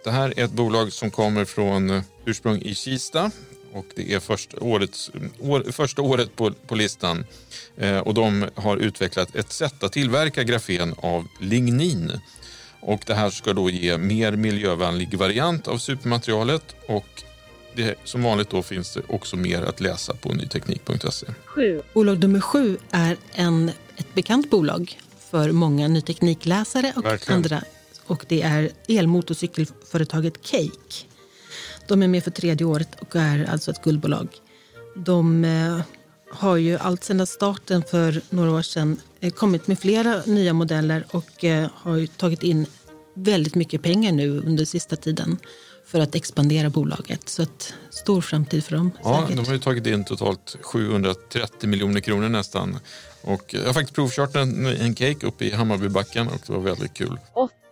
Det 0.06 0.12
här 0.12 0.34
är 0.40 0.44
ett 0.44 0.52
bolag 0.52 0.94
som 0.94 1.12
kommer 1.12 1.46
från 1.46 2.02
ursprung 2.26 2.62
i 2.62 2.76
Kista 2.76 3.32
och 3.74 3.86
det 3.96 4.14
är 4.14 4.20
första, 4.20 4.58
årets, 4.60 5.12
år, 5.40 5.72
första 5.72 6.02
året 6.02 6.36
på, 6.36 6.52
på 6.52 6.76
listan. 6.76 7.26
Eh, 7.78 7.98
och 7.98 8.14
de 8.14 8.50
har 8.56 8.78
utvecklat 8.78 9.36
ett 9.36 9.52
sätt 9.52 9.84
att 9.84 9.92
tillverka 9.92 10.44
grafen 10.44 10.96
av 10.98 11.28
lignin. 11.42 12.12
Och 12.80 13.02
det 13.06 13.14
här 13.14 13.30
ska 13.30 13.54
då 13.54 13.70
ge 13.70 13.98
mer 13.98 14.32
miljövänlig 14.32 15.18
variant 15.18 15.68
av 15.68 15.78
supermaterialet 15.78 16.76
och 16.88 17.24
det, 17.76 17.96
som 18.04 18.24
vanligt 18.24 18.50
då 18.50 18.64
finns 18.64 18.94
det 18.94 19.02
också 19.08 19.36
mer 19.36 19.62
att 19.62 19.80
läsa 19.80 20.14
på 20.14 20.34
nyteknik.se. 20.34 21.28
Bolag 21.94 22.20
nummer 22.20 22.40
sju 22.40 22.78
är 22.92 23.18
en, 23.34 23.72
ett 23.98 24.14
bekant 24.14 24.50
bolag 24.50 25.00
för 25.32 25.52
många 25.52 25.88
ny 25.88 26.02
teknikläsare 26.02 26.94
och 26.96 27.06
Verkligen. 27.06 27.38
andra. 27.38 27.62
Och 28.08 28.26
det 28.28 28.42
är 28.42 28.72
elmotorcykelföretaget 28.88 30.46
Cake. 30.46 31.06
De 31.88 32.04
är 32.04 32.08
med 32.08 32.24
för 32.24 32.32
tredje 32.32 32.66
året 32.66 32.90
och 33.00 33.16
är 33.16 33.46
alltså 33.52 33.72
ett 33.72 33.84
guldbolag. 33.84 34.28
De 34.96 35.46
eh, 35.46 35.80
har 36.32 36.58
ju 36.58 36.78
allt 36.78 37.04
sedan 37.04 37.28
starten 37.28 37.84
för 37.84 38.22
några 38.30 38.52
år 38.52 38.62
sedan 38.62 39.02
eh, 39.20 39.32
kommit 39.32 39.68
med 39.68 39.80
flera 39.80 40.22
nya 40.26 40.54
modeller 40.54 41.06
och 41.12 41.44
eh, 41.44 41.70
har 41.74 41.96
ju 41.96 42.08
tagit 42.08 42.44
in 42.44 42.66
väldigt 43.14 43.56
mycket 43.56 43.82
pengar 43.82 44.12
nu 44.12 44.40
under 44.40 44.66
sista 44.66 44.96
tiden 44.96 45.38
för 45.86 46.00
att 46.00 46.16
expandera 46.16 46.70
bolaget. 46.70 47.30
Så 47.30 47.42
att 47.42 47.74
stor 47.90 48.22
framtid 48.22 48.64
för 48.64 48.76
dem. 48.76 48.92
Ja, 49.04 49.22
säkert. 49.22 49.38
de 49.38 49.46
har 49.46 49.54
ju 49.54 49.60
tagit 49.60 49.88
in 49.88 50.06
totalt 50.06 50.58
730 50.62 51.70
miljoner 51.70 52.00
kronor 52.00 52.30
nästan. 52.30 52.80
Och 53.22 53.54
jag 53.54 53.66
har 53.66 53.74
faktiskt 53.74 53.96
provkört 53.96 54.36
en, 54.36 54.66
en 54.66 54.96
cake 54.96 55.28
uppe 55.28 55.46
i 55.46 55.52
Hammarbybacken 55.52 56.28
och 56.28 56.42
det 56.48 56.54
var 56.54 56.60
väldigt 56.60 56.94
kul. 56.94 57.20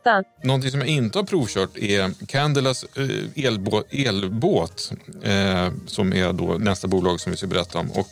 Åtta. 0.03 0.23
Någonting 0.43 0.71
som 0.71 0.79
jag 0.79 0.89
inte 0.89 1.17
har 1.17 1.23
provkört 1.23 1.77
är 1.77 2.25
Candelas 2.27 2.85
eh, 2.95 3.45
elbå, 3.45 3.83
elbåt 3.89 4.91
eh, 5.23 5.71
som 5.87 6.13
är 6.13 6.33
då 6.33 6.57
nästa 6.57 6.87
bolag 6.87 7.19
som 7.19 7.31
vi 7.31 7.37
ska 7.37 7.47
berätta 7.47 7.79
om. 7.79 7.91
Och 7.91 8.07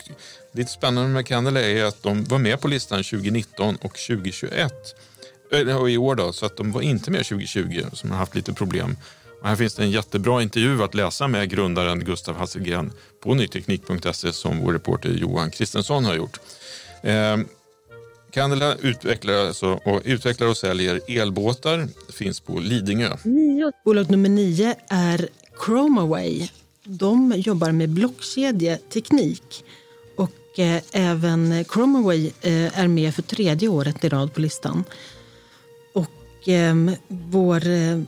lite 0.51 0.71
spännande 0.71 1.09
med 1.09 1.27
Candela 1.27 1.61
är 1.61 1.83
att 1.83 2.03
de 2.03 2.23
var 2.23 2.37
med 2.37 2.61
på 2.61 2.67
listan 2.67 3.03
2019 3.03 3.75
och 3.75 3.97
2021. 3.97 4.73
Eller 5.51 5.77
och 5.77 5.89
i 5.89 5.97
år 5.97 6.15
då, 6.15 6.33
så 6.33 6.45
att 6.45 6.57
de 6.57 6.71
var 6.71 6.81
inte 6.81 7.11
med 7.11 7.25
2020 7.25 7.83
som 7.93 8.11
har 8.11 8.17
haft 8.17 8.35
lite 8.35 8.53
problem. 8.53 8.97
Och 9.41 9.47
här 9.47 9.55
finns 9.55 9.75
det 9.75 9.83
en 9.83 9.91
jättebra 9.91 10.41
intervju 10.41 10.83
att 10.83 10.95
läsa 10.95 11.27
med 11.27 11.49
grundaren 11.49 11.99
Gustav 11.99 12.35
Hasselgren 12.35 12.91
på 13.23 13.33
nyteknik.se 13.33 14.33
som 14.33 14.59
vår 14.59 14.73
reporter 14.73 15.09
Johan 15.09 15.51
Kristensson 15.51 16.05
har 16.05 16.15
gjort. 16.15 16.39
Eh, 17.03 17.37
Candela 18.31 18.75
utvecklar, 18.75 19.33
alltså, 19.33 19.79
och, 19.85 20.01
utvecklar 20.05 20.47
och 20.47 20.57
säljer 20.57 21.01
elbåtar. 21.07 21.87
Finns 22.13 22.39
på 22.39 22.59
Lidingö. 22.59 23.17
Nio. 23.23 23.71
Bolag 23.85 24.11
nummer 24.11 24.29
nio 24.29 24.75
är 24.87 25.29
Chromaway. 25.65 26.49
De 26.83 27.33
jobbar 27.37 27.71
med 27.71 27.89
blockkedjeteknik. 27.89 29.63
Och 30.15 30.59
eh, 30.59 30.81
även 30.91 31.65
Chromaway 31.65 32.31
eh, 32.41 32.79
är 32.79 32.87
med 32.87 33.15
för 33.15 33.21
tredje 33.21 33.69
året 33.69 34.03
i 34.03 34.09
rad 34.09 34.33
på 34.33 34.41
listan. 34.41 34.83
Och 35.93 36.47
ehm, 36.47 36.89
eh, 36.89 36.95
vår 37.07 37.67
eh, 37.67 37.99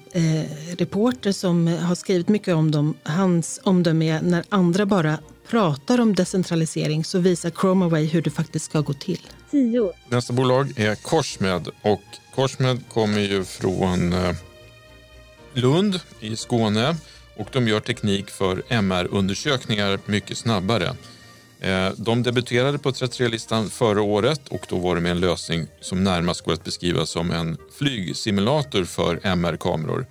reporter 0.78 1.32
som 1.32 1.68
har 1.68 1.96
skrivit 1.96 2.30
mycket 2.30 2.56
om 2.56 2.72
dem, 2.72 2.94
hans 3.04 3.60
omdöme 3.64 4.10
är 4.10 4.22
när 4.22 4.44
andra 4.50 4.86
bara 4.86 5.20
pratar 5.48 6.02
om 6.02 6.16
decentralisering 6.16 7.04
så 7.04 7.20
visar 7.20 7.50
Chromaway 7.50 8.06
hur 8.06 8.22
det 8.22 8.30
faktiskt 8.30 8.66
ska 8.66 8.82
gå 8.82 8.94
till. 8.94 9.28
Tio. 9.52 9.92
Nästa 10.10 10.34
bolag 10.34 10.80
är 10.80 10.96
Korsmed 10.96 11.68
och 11.82 12.02
Korsmed 12.36 12.82
kommer 12.90 13.20
ju 13.20 13.44
från 13.44 14.14
eh, 14.14 14.36
Lund 15.54 16.00
i 16.20 16.36
Skåne 16.36 16.96
och 17.38 17.48
de 17.52 17.68
gör 17.68 17.80
teknik 17.80 18.30
för 18.30 18.64
MR-undersökningar 18.70 20.00
mycket 20.06 20.38
snabbare. 20.38 20.96
Eh, 21.60 21.90
De 21.98 22.24
debuterade 22.24 22.80
på 22.80 22.92
33-listan 22.92 23.70
förra 23.70 24.02
året 24.02 24.48
och 24.48 24.66
då 24.70 24.78
var 24.78 24.96
det 24.96 25.02
med 25.02 25.12
en 25.12 25.20
lösning 25.20 25.68
som 25.82 26.04
närmast 26.04 26.42
går 26.42 26.54
att 26.54 26.64
beskriva 26.64 27.06
som 27.06 27.32
en 27.32 27.58
flygsimulator 27.78 28.84
för 28.84 29.20
MR-kameror. 29.24 30.06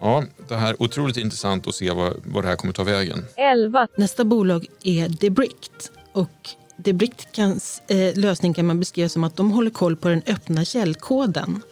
Ja, 0.00 0.24
det 0.48 0.56
här 0.56 0.68
är 0.68 0.82
otroligt 0.82 1.16
intressant 1.16 1.66
att 1.66 1.74
se 1.74 1.90
vad, 1.90 2.14
vad 2.24 2.44
det 2.44 2.48
här 2.48 2.56
kommer 2.56 2.72
ta 2.72 2.84
vägen. 2.84 3.24
Elva. 3.36 3.88
Nästa 3.96 4.24
bolag 4.24 4.66
är 4.82 5.08
Debrict. 5.08 5.90
Och 6.12 6.48
Debrict 6.76 7.32
kan, 7.32 7.60
eh, 7.88 8.16
lösning 8.18 8.54
kan 8.54 8.66
man 8.66 8.78
beskriva 8.78 9.08
som 9.08 9.24
att 9.24 9.36
de 9.36 9.50
håller 9.50 9.70
koll 9.70 9.96
på 9.96 10.08
den 10.08 10.22
öppna 10.26 10.64
källkoden. 10.64 11.62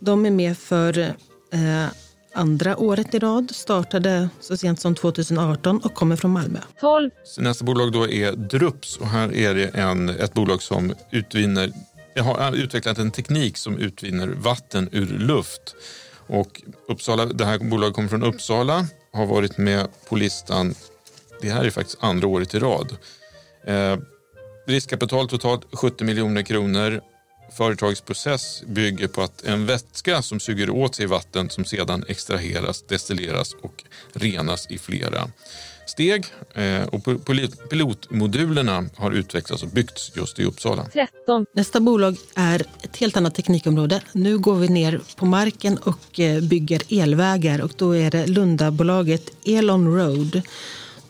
De 0.00 0.26
är 0.26 0.30
med 0.30 0.58
för 0.58 0.98
eh, 0.98 1.86
andra 2.34 2.76
året 2.76 3.14
i 3.14 3.18
rad, 3.18 3.50
startade 3.54 4.28
så 4.40 4.56
sent 4.56 4.80
som 4.80 4.94
2018 4.94 5.78
och 5.78 5.94
kommer 5.94 6.16
från 6.16 6.30
Malmö. 6.30 6.58
12. 6.80 7.10
Så 7.24 7.40
nästa 7.40 7.64
bolag 7.64 7.92
då 7.92 8.08
är 8.08 8.32
Drups 8.32 8.96
och 8.96 9.06
här 9.06 9.34
är 9.34 9.54
det 9.54 9.66
en, 9.66 10.08
ett 10.08 10.34
bolag 10.34 10.62
som 10.62 10.94
utvinner, 11.10 11.72
har 12.20 12.56
utvecklat 12.56 12.98
en 12.98 13.10
teknik 13.10 13.56
som 13.56 13.78
utvinner 13.78 14.28
vatten 14.28 14.88
ur 14.92 15.06
luft. 15.06 15.74
Och 16.26 16.62
Uppsala, 16.88 17.26
det 17.26 17.44
här 17.44 17.58
bolaget 17.58 17.94
kommer 17.94 18.08
från 18.08 18.22
Uppsala, 18.22 18.86
har 19.12 19.26
varit 19.26 19.58
med 19.58 19.88
på 20.08 20.16
listan, 20.16 20.74
det 21.40 21.50
här 21.50 21.64
är 21.64 21.70
faktiskt 21.70 21.98
andra 22.00 22.28
året 22.28 22.54
i 22.54 22.58
rad. 22.58 22.96
Eh, 23.66 23.98
riskkapital 24.66 25.28
totalt 25.28 25.62
70 25.72 26.04
miljoner 26.04 26.42
kronor. 26.42 27.00
Företagsprocess 27.52 28.62
bygger 28.66 29.08
på 29.08 29.22
att 29.22 29.44
en 29.44 29.66
vätska 29.66 30.22
som 30.22 30.40
suger 30.40 30.70
åt 30.70 30.94
sig 30.94 31.06
vatten 31.06 31.50
som 31.50 31.64
sedan 31.64 32.04
extraheras, 32.08 32.82
destilleras 32.82 33.54
och 33.62 33.84
renas 34.12 34.66
i 34.70 34.78
flera 34.78 35.30
steg. 35.86 36.24
Eh, 36.54 36.82
och 36.82 37.00
pil- 37.04 37.56
pilotmodulerna 37.70 38.84
har 38.96 39.10
utvecklats 39.12 39.62
och 39.62 39.68
byggts 39.68 40.12
just 40.16 40.38
i 40.38 40.44
Uppsala. 40.44 40.86
13. 40.92 41.46
Nästa 41.54 41.80
bolag 41.80 42.16
är 42.34 42.66
ett 42.82 42.96
helt 42.96 43.16
annat 43.16 43.34
teknikområde. 43.34 44.02
Nu 44.12 44.38
går 44.38 44.54
vi 44.54 44.68
ner 44.68 45.00
på 45.16 45.26
marken 45.26 45.78
och 45.78 46.20
eh, 46.20 46.42
bygger 46.42 46.82
elvägar 47.02 47.60
och 47.60 47.72
då 47.76 47.96
är 47.96 48.10
det 48.10 48.26
Lundabolaget 48.26 49.22
Elon 49.46 49.96
Road 49.96 50.42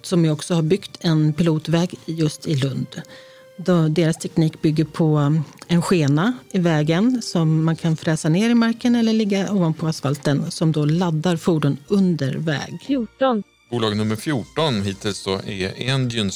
som 0.03 0.25
ju 0.25 0.31
också 0.31 0.55
har 0.55 0.63
byggt 0.63 0.91
en 1.01 1.33
pilotväg 1.33 1.95
just 2.05 2.47
i 2.47 2.55
Lund. 2.55 3.03
Då 3.57 3.89
deras 3.89 4.17
teknik 4.17 4.63
bygger 4.63 4.85
på 4.85 5.19
um, 5.19 5.45
en 5.67 5.83
skena 5.83 6.33
i 6.53 6.59
vägen 6.59 7.23
som 7.23 7.65
man 7.65 7.77
kan 7.77 7.97
fräsa 7.97 8.29
ner 8.29 8.51
i 8.51 8.55
marken 8.55 8.95
eller 8.95 9.13
ligga 9.13 9.53
ovanpå 9.53 9.87
asfalten 9.87 10.51
som 10.51 10.73
då 10.73 10.85
laddar 10.85 11.37
fordon 11.37 11.79
under 11.89 12.35
väg. 12.35 12.79
14. 12.87 13.43
Bolag 13.71 13.97
nummer 13.97 14.17
14 14.17 14.83
hittills 14.83 15.25
då 15.25 15.41
är 15.47 15.91
Engine 15.91 16.31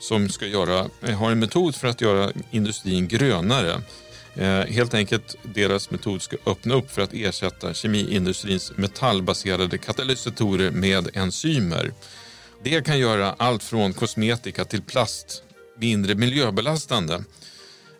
som 0.00 0.28
ska 0.28 0.46
göra, 0.46 0.86
har 1.16 1.30
en 1.30 1.38
metod 1.38 1.74
för 1.74 1.88
att 1.88 2.00
göra 2.00 2.32
industrin 2.50 3.08
grönare. 3.08 3.82
Eh, 4.34 4.60
helt 4.60 4.94
enkelt, 4.94 5.36
deras 5.42 5.90
metod 5.90 6.22
ska 6.22 6.36
öppna 6.46 6.74
upp 6.74 6.90
för 6.90 7.02
att 7.02 7.12
ersätta 7.12 7.74
kemiindustrins 7.74 8.72
metallbaserade 8.76 9.78
katalysatorer 9.78 10.70
med 10.70 11.08
enzymer. 11.14 11.92
Det 12.62 12.86
kan 12.86 12.98
göra 12.98 13.34
allt 13.38 13.62
från 13.62 13.92
kosmetika 13.92 14.64
till 14.64 14.82
plast 14.82 15.42
mindre 15.80 16.14
miljöbelastande. 16.14 17.24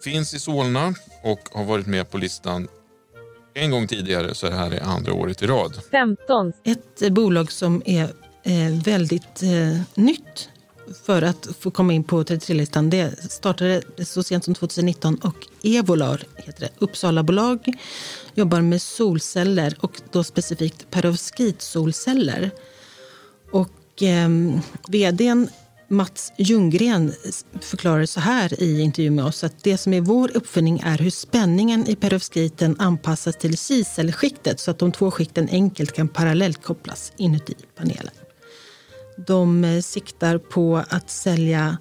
Finns 0.05 0.35
i 0.35 0.39
Solna 0.39 0.95
och 1.23 1.41
har 1.53 1.65
varit 1.65 1.87
med 1.87 2.11
på 2.11 2.19
listan 2.19 2.69
en 3.55 3.71
gång 3.71 3.87
tidigare 3.87 4.35
så 4.35 4.47
det 4.47 4.55
här 4.55 4.71
är 4.71 4.81
andra 4.81 5.13
året 5.13 5.43
i 5.43 5.47
rad. 5.47 5.81
15. 5.91 6.53
Ett 6.65 7.03
eh, 7.03 7.11
bolag 7.11 7.53
som 7.53 7.83
är 7.87 8.05
eh, 8.43 8.83
väldigt 8.85 9.43
eh, 9.43 9.81
nytt 9.95 10.49
för 11.05 11.23
att 11.23 11.49
få 11.61 11.71
komma 11.71 11.93
in 11.93 12.05
på 12.05 12.23
33-listan. 12.23 12.91
Det 12.91 13.33
startade 13.33 13.83
så 14.05 14.23
sent 14.23 14.45
som 14.45 14.55
2019 14.55 15.15
och 15.15 15.47
Evolar 15.63 16.23
heter 16.37 16.61
det. 16.61 16.71
Uppsalabolag 16.79 17.73
jobbar 18.35 18.61
med 18.61 18.83
solceller 18.83 19.77
och 19.81 20.01
då 20.13 20.25
specifikt 20.25 20.91
perovskitsolceller. 20.91 22.51
Och 23.51 24.03
eh, 24.03 24.29
vdn 24.89 25.49
Mats 25.91 26.33
Ljunggren 26.37 27.13
förklarar 27.61 28.07
så 28.07 28.21
här 28.21 28.63
i 28.63 28.81
intervju 28.81 29.11
med 29.11 29.25
oss 29.25 29.45
att 29.45 29.65
det 29.65 29.79
som 29.79 29.93
är 29.93 30.01
vår 30.01 30.37
uppfinning 30.37 30.81
är 30.85 30.99
hur 30.99 31.11
spänningen 31.11 31.89
i 31.89 31.97
perovskiten 31.97 32.77
anpassas 32.79 33.37
till 33.37 33.59
kiselskiktet 33.59 34.61
så 34.61 34.71
att 34.71 34.79
de 34.79 34.93
två 34.93 35.11
skikten 35.11 35.49
enkelt 35.49 35.93
kan 35.93 36.09
parallellt 36.09 36.63
kopplas 36.63 37.13
inuti 37.17 37.55
panelen. 37.77 38.13
De 39.27 39.65
eh, 39.65 39.81
siktar 39.81 40.39
på 40.39 40.85
att 40.89 41.11
sälja 41.11 41.79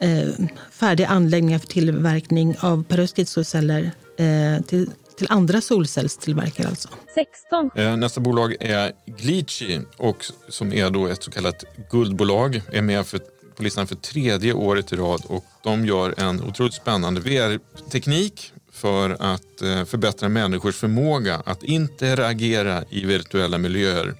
eh, 0.00 0.28
färdiga 0.70 1.08
anläggningar 1.08 1.58
för 1.58 1.66
tillverkning 1.66 2.56
av 2.60 2.84
perovskitsolceller 2.84 3.90
eh, 4.18 4.62
till, 4.66 4.90
till 5.16 5.26
andra 5.30 5.60
solcellstillverkare. 5.60 6.68
Alltså. 6.68 6.88
16. 7.14 7.70
Eh, 7.74 7.96
Nästa 7.96 8.20
bolag 8.20 8.56
är 8.60 8.92
Glitchi 9.06 9.80
och 9.96 10.24
som 10.48 10.72
är 10.72 10.90
då 10.90 11.06
ett 11.06 11.22
så 11.22 11.30
kallat 11.30 11.64
guldbolag. 11.90 12.62
Är 12.72 12.82
med 12.82 13.06
för, 13.06 13.20
på 13.56 13.62
listan 13.62 13.86
för 13.86 13.94
tredje 13.94 14.52
året 14.52 14.92
i 14.92 14.96
rad 14.96 15.22
och 15.26 15.44
de 15.62 15.86
gör 15.86 16.14
en 16.16 16.42
otroligt 16.42 16.74
spännande 16.74 17.20
VR-teknik 17.20 18.52
för 18.72 19.10
att 19.10 19.62
eh, 19.62 19.84
förbättra 19.84 20.28
människors 20.28 20.76
förmåga 20.76 21.42
att 21.46 21.62
interagera 21.62 22.84
i 22.90 23.04
virtuella 23.04 23.58
miljöer. 23.58 24.14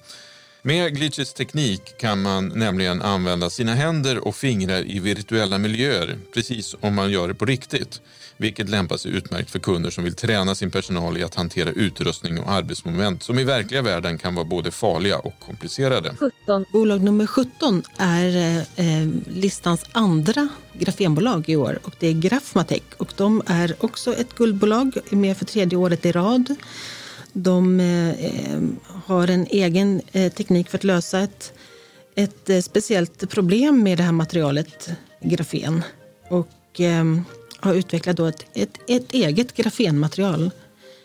Med 0.61 0.95
Glitches 0.95 1.33
teknik 1.33 1.97
kan 1.99 2.21
man 2.21 2.47
nämligen 2.47 3.01
använda 3.01 3.49
sina 3.49 3.75
händer 3.75 4.27
och 4.27 4.35
fingrar 4.35 4.91
i 4.91 4.99
virtuella 4.99 5.57
miljöer, 5.57 6.17
precis 6.33 6.75
som 6.81 6.95
man 6.95 7.11
gör 7.11 7.27
det 7.27 7.33
på 7.33 7.45
riktigt. 7.45 8.01
Vilket 8.37 8.69
lämpar 8.69 8.97
sig 8.97 9.11
utmärkt 9.11 9.51
för 9.51 9.59
kunder 9.59 9.89
som 9.89 10.03
vill 10.03 10.13
träna 10.13 10.55
sin 10.55 10.71
personal 10.71 11.17
i 11.17 11.23
att 11.23 11.35
hantera 11.35 11.69
utrustning 11.69 12.39
och 12.39 12.51
arbetsmoment 12.51 13.23
som 13.23 13.39
i 13.39 13.43
verkliga 13.43 13.81
världen 13.81 14.17
kan 14.17 14.35
vara 14.35 14.45
både 14.45 14.71
farliga 14.71 15.17
och 15.17 15.39
komplicerade. 15.39 16.15
17. 16.19 16.65
Bolag 16.71 17.01
nummer 17.01 17.27
17 17.27 17.83
är 17.97 18.57
eh, 18.75 19.07
listans 19.27 19.85
andra 19.91 20.49
grafenbolag 20.73 21.49
i 21.49 21.55
år 21.55 21.79
och 21.83 21.93
det 21.99 22.07
är 22.07 22.13
Grafmatech 22.13 22.83
och 22.97 23.13
de 23.15 23.41
är 23.45 23.75
också 23.79 24.13
ett 24.13 24.35
guldbolag, 24.35 24.97
med 25.09 25.37
för 25.37 25.45
tredje 25.45 25.77
året 25.77 26.05
i 26.05 26.11
rad. 26.11 26.55
De 27.33 27.79
eh, 27.79 28.61
har 29.05 29.27
en 29.27 29.47
egen 29.49 30.01
eh, 30.11 30.31
teknik 30.31 30.69
för 30.69 30.77
att 30.77 30.83
lösa 30.83 31.19
ett, 31.19 31.53
ett 32.15 32.49
eh, 32.49 32.59
speciellt 32.59 33.29
problem 33.29 33.83
med 33.83 33.97
det 33.97 34.03
här 34.03 34.11
materialet, 34.11 34.89
grafen. 35.21 35.83
Och 36.29 36.81
eh, 36.81 37.03
har 37.59 37.73
utvecklat 37.73 38.17
då 38.17 38.25
ett, 38.25 38.45
ett, 38.53 38.79
ett 38.87 39.11
eget 39.11 39.53
grafenmaterial. 39.53 40.51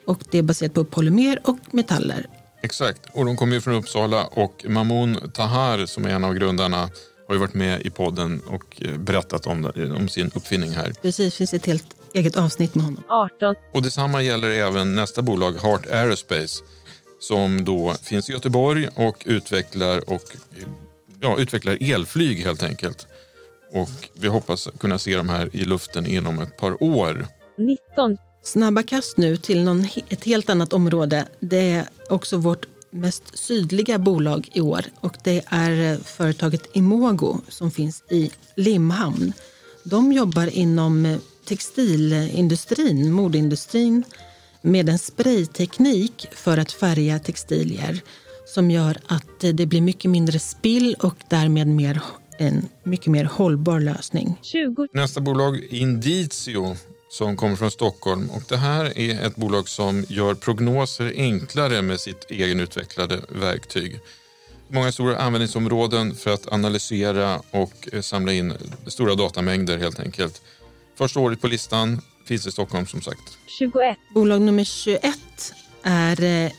Och 0.07 0.19
det 0.31 0.39
är 0.39 0.43
baserat 0.43 0.75
på 0.75 0.85
polymer 0.85 1.41
och 1.45 1.59
metaller. 1.71 2.27
Exakt, 2.63 3.01
och 3.13 3.25
de 3.25 3.37
kommer 3.37 3.55
ju 3.55 3.61
från 3.61 3.75
Uppsala 3.75 4.25
och 4.25 4.65
Mamoun 4.69 5.31
Tahar 5.35 5.87
som 5.87 6.05
är 6.05 6.09
en 6.09 6.25
av 6.25 6.35
grundarna 6.35 6.91
har 7.33 7.35
ju 7.35 7.41
varit 7.41 7.55
med 7.55 7.81
i 7.81 7.91
podden 7.91 8.41
och 8.47 8.83
eh, 8.83 8.99
berättat 8.99 9.47
om, 9.47 9.73
om 9.97 10.09
sin 10.09 10.31
uppfinning 10.35 10.71
här. 10.71 10.93
Precis, 11.03 11.33
det 11.33 11.37
finns 11.37 11.55
ett 11.55 11.67
helt 11.67 11.87
eget 12.15 12.37
avsnitt 12.37 12.75
med 12.75 12.85
honom. 12.85 13.03
18. 13.09 13.55
Och 13.73 13.83
detsamma 13.83 14.23
gäller 14.23 14.51
även 14.51 14.95
nästa 14.95 15.23
bolag, 15.23 15.53
Heart 15.53 15.87
Aerospace, 15.91 16.63
som 17.21 17.65
då 17.65 17.95
finns 18.03 18.31
i 18.31 18.33
Göteborg 18.33 18.89
och 18.95 19.23
utvecklar, 19.27 20.11
och, 20.11 20.23
ja, 21.21 21.39
utvecklar 21.39 21.79
elflyg 21.81 22.45
helt 22.45 22.63
enkelt. 22.63 23.07
Och 23.73 24.11
vi 24.15 24.29
hoppas 24.29 24.69
kunna 24.79 24.99
se 24.99 25.17
dem 25.17 25.29
här 25.29 25.57
i 25.57 25.65
luften 25.65 26.07
inom 26.07 26.39
ett 26.39 26.57
par 26.57 26.83
år. 26.83 27.27
19. 27.59 28.19
Snabba 28.43 28.83
kast 28.83 29.17
nu 29.17 29.37
till 29.37 29.65
någon, 29.65 29.87
ett 30.09 30.25
helt 30.25 30.51
annat 30.51 30.73
område. 30.73 31.27
Det 31.41 31.71
är 31.71 31.89
också 32.09 32.37
vårt 32.37 32.67
mest 32.91 33.39
sydliga 33.39 33.99
bolag 33.99 34.49
i 34.53 34.61
år 34.61 34.85
och 35.01 35.17
det 35.25 35.45
är 35.47 35.97
företaget 35.97 36.77
Imogo 36.77 37.41
som 37.49 37.71
finns 37.71 38.03
i 38.11 38.31
Limhamn. 38.57 39.33
De 39.85 40.13
jobbar 40.13 40.47
inom 40.47 41.19
textilindustrin, 41.45 43.13
modeindustrin 43.13 44.05
med 44.63 44.89
en 44.89 44.99
sprayteknik 44.99 46.29
för 46.33 46.59
att 46.59 46.73
färga 46.73 47.19
textilier 47.19 48.01
som 48.47 48.71
gör 48.71 48.99
att 49.07 49.41
det 49.41 49.67
blir 49.67 49.81
mycket 49.81 50.11
mindre 50.11 50.39
spill 50.39 50.97
och 50.99 51.17
därmed 51.29 51.67
mer, 51.67 52.01
en 52.43 52.69
mycket 52.85 53.07
mer 53.07 53.25
hållbar 53.25 53.81
lösning. 53.81 54.39
20. 54.43 54.89
Nästa 54.93 55.21
bolag 55.21 55.65
Indizio 55.71 56.77
som 57.11 57.37
kommer 57.37 57.57
från 57.57 57.71
Stockholm. 57.71 58.31
Och 58.31 58.43
det 58.49 58.57
här 58.57 58.99
är 58.99 59.27
ett 59.27 59.37
bolag 59.37 59.69
som 59.69 60.05
gör 60.09 60.35
prognoser 60.35 61.13
enklare 61.17 61.83
med 61.83 62.01
sitt 62.01 62.31
egenutvecklade 62.31 63.21
verktyg. 63.29 64.01
Många 64.69 64.93
stora 64.93 65.17
användningsområden 65.17 66.15
för 66.15 66.35
att 66.35 66.53
analysera 66.53 67.43
och 67.51 67.89
samla 68.01 68.33
in 68.33 68.55
stora 68.87 69.15
datamängder 69.15 69.79
helt 69.79 70.01
enkelt. 70.01 70.43
Första 70.99 71.21
året 71.21 71.41
på 71.41 71.47
listan 71.47 72.01
finns 72.25 72.47
i 72.47 72.53
Stockholm 72.53 72.87
som 72.87 73.03
sagt. 73.03 73.39
21. 73.59 73.97
Bolag 74.15 74.41
nummer 74.41 74.65
21 74.65 75.19
är 75.83 76.23
eh, 76.25 76.53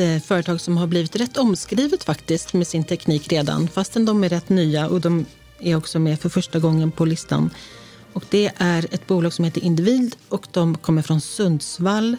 ett 0.00 0.22
eh, 0.22 0.26
företag 0.26 0.60
som 0.60 0.76
har 0.76 0.86
blivit 0.86 1.16
rätt 1.16 1.36
omskrivet 1.36 2.04
faktiskt 2.04 2.52
med 2.52 2.66
sin 2.66 2.84
teknik 2.84 3.32
redan, 3.32 3.68
fastän 3.68 4.04
de 4.04 4.24
är 4.24 4.28
rätt 4.28 4.48
nya 4.48 4.88
och 4.88 5.00
de 5.00 5.26
är 5.60 5.76
också 5.76 5.98
med 5.98 6.20
för 6.20 6.28
första 6.28 6.58
gången 6.58 6.90
på 6.90 7.04
listan. 7.04 7.50
Och 8.12 8.24
det 8.30 8.52
är 8.56 8.94
ett 8.94 9.06
bolag 9.06 9.32
som 9.32 9.44
heter 9.44 9.64
Individ 9.64 10.16
och 10.28 10.46
de 10.52 10.76
kommer 10.76 11.02
från 11.02 11.20
Sundsvall. 11.20 12.16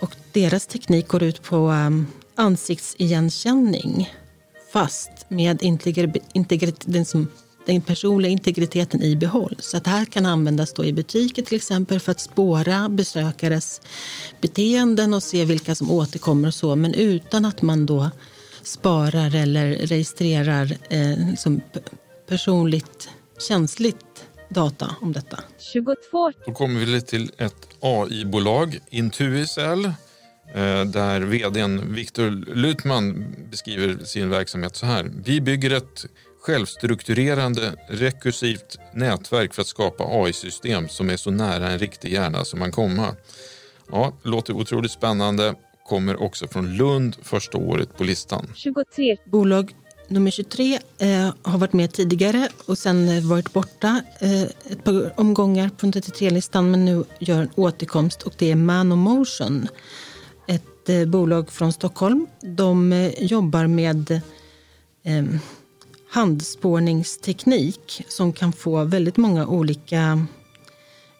Och 0.00 0.14
deras 0.32 0.66
teknik 0.66 1.08
går 1.08 1.22
ut 1.22 1.42
på 1.42 1.56
um, 1.56 2.06
ansiktsigenkänning 2.34 4.12
fast 4.72 5.10
med 5.28 5.62
integritet, 6.32 6.86
den 7.66 7.80
personliga 7.80 8.32
integriteten 8.32 9.02
i 9.02 9.16
behåll. 9.16 9.56
Så 9.58 9.76
att 9.76 9.84
det 9.84 9.90
här 9.90 10.04
kan 10.04 10.26
användas 10.26 10.72
då 10.72 10.84
i 10.84 10.92
butiker 10.92 11.42
till 11.42 11.56
exempel 11.56 12.00
för 12.00 12.12
att 12.12 12.20
spåra 12.20 12.88
besökares 12.88 13.80
beteenden 14.40 15.14
och 15.14 15.22
se 15.22 15.44
vilka 15.44 15.74
som 15.74 15.90
återkommer 15.90 16.48
och 16.48 16.54
så, 16.54 16.76
men 16.76 16.94
utan 16.94 17.44
att 17.44 17.62
man 17.62 17.86
då 17.86 18.10
sparar 18.62 19.34
eller 19.34 19.70
registrerar 19.70 20.76
eh, 20.90 21.34
som 21.36 21.60
personligt 22.28 23.08
känsligt 23.48 24.26
data 24.48 24.96
om 25.00 25.12
detta. 25.12 25.38
22. 25.72 26.32
Då 26.46 26.52
kommer 26.52 26.84
vi 26.84 27.00
till 27.00 27.30
ett 27.38 27.68
AI-bolag, 27.80 28.78
Intuicell, 28.90 29.84
eh, 29.84 30.84
där 30.84 31.20
vdn 31.20 31.94
Viktor 31.94 32.30
Lutman 32.54 33.34
beskriver 33.50 34.04
sin 34.04 34.30
verksamhet 34.30 34.76
så 34.76 34.86
här. 34.86 35.10
Vi 35.24 35.40
bygger 35.40 35.70
ett 35.70 36.06
självstrukturerande 36.46 37.74
rekursivt 37.88 38.78
nätverk 38.92 39.54
för 39.54 39.62
att 39.62 39.68
skapa 39.68 40.04
AI-system 40.04 40.88
som 40.88 41.10
är 41.10 41.16
så 41.16 41.30
nära 41.30 41.70
en 41.70 41.78
riktig 41.78 42.12
hjärna 42.12 42.44
som 42.44 42.58
man 42.58 42.72
kommer. 42.72 43.14
Ja, 43.90 44.12
låter 44.22 44.52
otroligt 44.52 44.92
spännande. 44.92 45.54
Kommer 45.88 46.22
också 46.22 46.48
från 46.48 46.76
Lund 46.76 47.16
första 47.22 47.58
året 47.58 47.96
på 47.96 48.04
listan. 48.04 48.52
23. 48.54 49.16
Bolag 49.24 49.74
nummer 50.08 50.30
23 50.30 50.78
eh, 50.98 51.34
har 51.42 51.58
varit 51.58 51.72
med 51.72 51.92
tidigare 51.92 52.48
och 52.66 52.78
sen 52.78 53.28
varit 53.28 53.52
borta 53.52 54.02
eh, 54.20 54.42
ett 54.42 54.84
par 54.84 55.20
omgångar 55.20 55.68
på 55.68 55.86
33-listan 55.86 56.70
men 56.70 56.84
nu 56.84 57.04
gör 57.18 57.42
en 57.42 57.50
återkomst 57.54 58.22
och 58.22 58.34
det 58.38 58.50
är 58.50 58.56
Manomotion. 58.56 59.68
Ett 60.48 60.88
eh, 60.88 61.04
bolag 61.04 61.50
från 61.50 61.72
Stockholm. 61.72 62.26
De 62.40 62.92
eh, 62.92 63.24
jobbar 63.24 63.66
med 63.66 64.10
eh, 65.02 65.24
handspårningsteknik 66.10 68.04
som 68.08 68.32
kan 68.32 68.52
få 68.52 68.84
väldigt 68.84 69.16
många 69.16 69.46
olika 69.46 70.26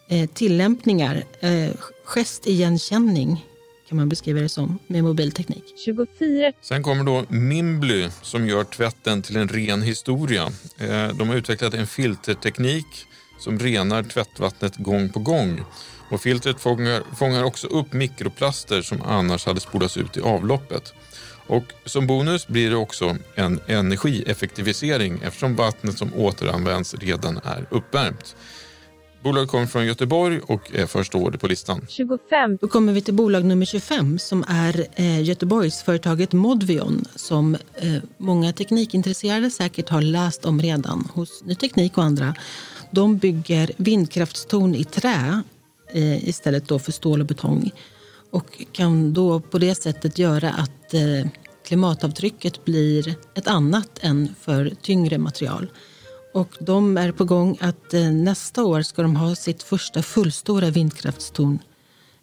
eh, 0.09 0.31
tillämpningar. 0.31 1.25
Eh, 1.41 1.71
gestigenkänning 2.05 3.47
kan 3.89 3.97
man 3.97 4.09
beskriva 4.09 4.41
det 4.41 4.49
som 4.49 4.79
med 4.87 5.05
mobilteknik. 5.05 5.65
24. 5.85 6.53
Sen 6.63 6.83
kommer 6.83 7.05
då 7.05 7.25
Mimbly 7.29 8.09
som 8.23 8.47
gör 8.47 8.65
tvätten 8.65 9.23
till 9.23 9.37
en 9.37 9.49
ren 9.49 9.83
historia. 9.83 10.53
Eh, 10.79 11.09
de 11.09 11.29
har 11.29 11.37
utvecklat 11.37 11.75
en 11.75 11.87
filterteknik 11.87 12.87
som 13.39 13.59
renar 13.59 14.03
tvättvattnet 14.03 14.77
gång 14.77 15.09
på 15.09 15.19
gång. 15.19 15.65
Och 16.11 16.21
filtret 16.21 16.61
fångar, 16.61 17.03
fångar 17.17 17.45
också 17.45 17.67
upp 17.67 17.93
mikroplaster 17.93 18.83
som 18.83 19.03
annars 19.03 19.47
hade 19.47 19.61
spolats 19.61 19.97
ut 19.97 20.17
i 20.17 20.21
avloppet. 20.21 20.95
Och 21.47 21.65
som 21.85 22.07
bonus 22.07 22.47
blir 22.47 22.71
det 22.71 22.77
också 22.77 23.17
en 23.35 23.61
energieffektivisering 23.67 25.21
eftersom 25.25 25.57
vattnet 25.57 25.99
som 25.99 26.15
återanvänds 26.15 26.95
redan 26.95 27.41
är 27.45 27.67
uppvärmt. 27.71 28.37
Bolaget 29.23 29.51
kommer 29.51 29.67
från 29.67 29.87
Göteborg 29.87 30.41
och 30.47 30.75
är 30.75 30.87
första 30.87 31.19
året 31.19 31.41
på 31.41 31.47
listan. 31.47 31.87
25. 31.89 32.59
Då 32.61 32.69
kommer 32.69 32.93
vi 32.93 33.01
till 33.01 33.15
bolag 33.15 33.45
nummer 33.45 33.67
25 33.67 34.19
som 34.19 34.45
är 34.49 34.87
eh, 34.95 35.23
Göteborgsföretaget 35.23 36.33
Modvion 36.33 37.05
som 37.15 37.57
eh, 37.75 38.03
många 38.17 38.53
teknikintresserade 38.53 39.51
säkert 39.51 39.89
har 39.89 40.03
läst 40.03 40.45
om 40.45 40.63
redan 40.63 41.09
hos 41.15 41.45
Ny 41.45 41.55
Teknik 41.55 41.99
och 41.99 42.05
andra. 42.05 42.35
De 42.91 43.19
bygger 43.19 43.71
vindkraftstorn 43.77 44.75
i 44.75 44.85
trä 44.85 45.43
eh, 45.93 46.29
istället 46.29 46.69
då 46.69 46.79
för 46.79 46.93
stål 46.93 47.21
och 47.21 47.27
betong 47.27 47.71
och 48.31 48.63
kan 48.73 49.13
då 49.13 49.41
på 49.41 49.59
det 49.59 49.75
sättet 49.75 50.19
göra 50.19 50.51
att 50.51 50.76
eh, 50.95 51.27
klimatavtrycket 51.67 52.65
blir 52.65 53.15
ett 53.35 53.47
annat 53.47 53.99
än 54.01 54.35
för 54.41 54.73
tyngre 54.83 55.19
material. 55.19 55.71
Och 56.35 56.49
de 56.61 56.97
är 56.97 57.13
på 57.13 57.25
gång 57.25 57.59
att 57.61 57.95
eh, 57.95 58.11
nästa 58.11 58.65
år 58.65 58.83
ska 58.83 59.03
de 59.03 59.17
ha 59.17 59.35
sitt 59.35 59.63
första 59.63 60.03
fullstora 60.03 60.71
vindkraftstorn 60.71 61.59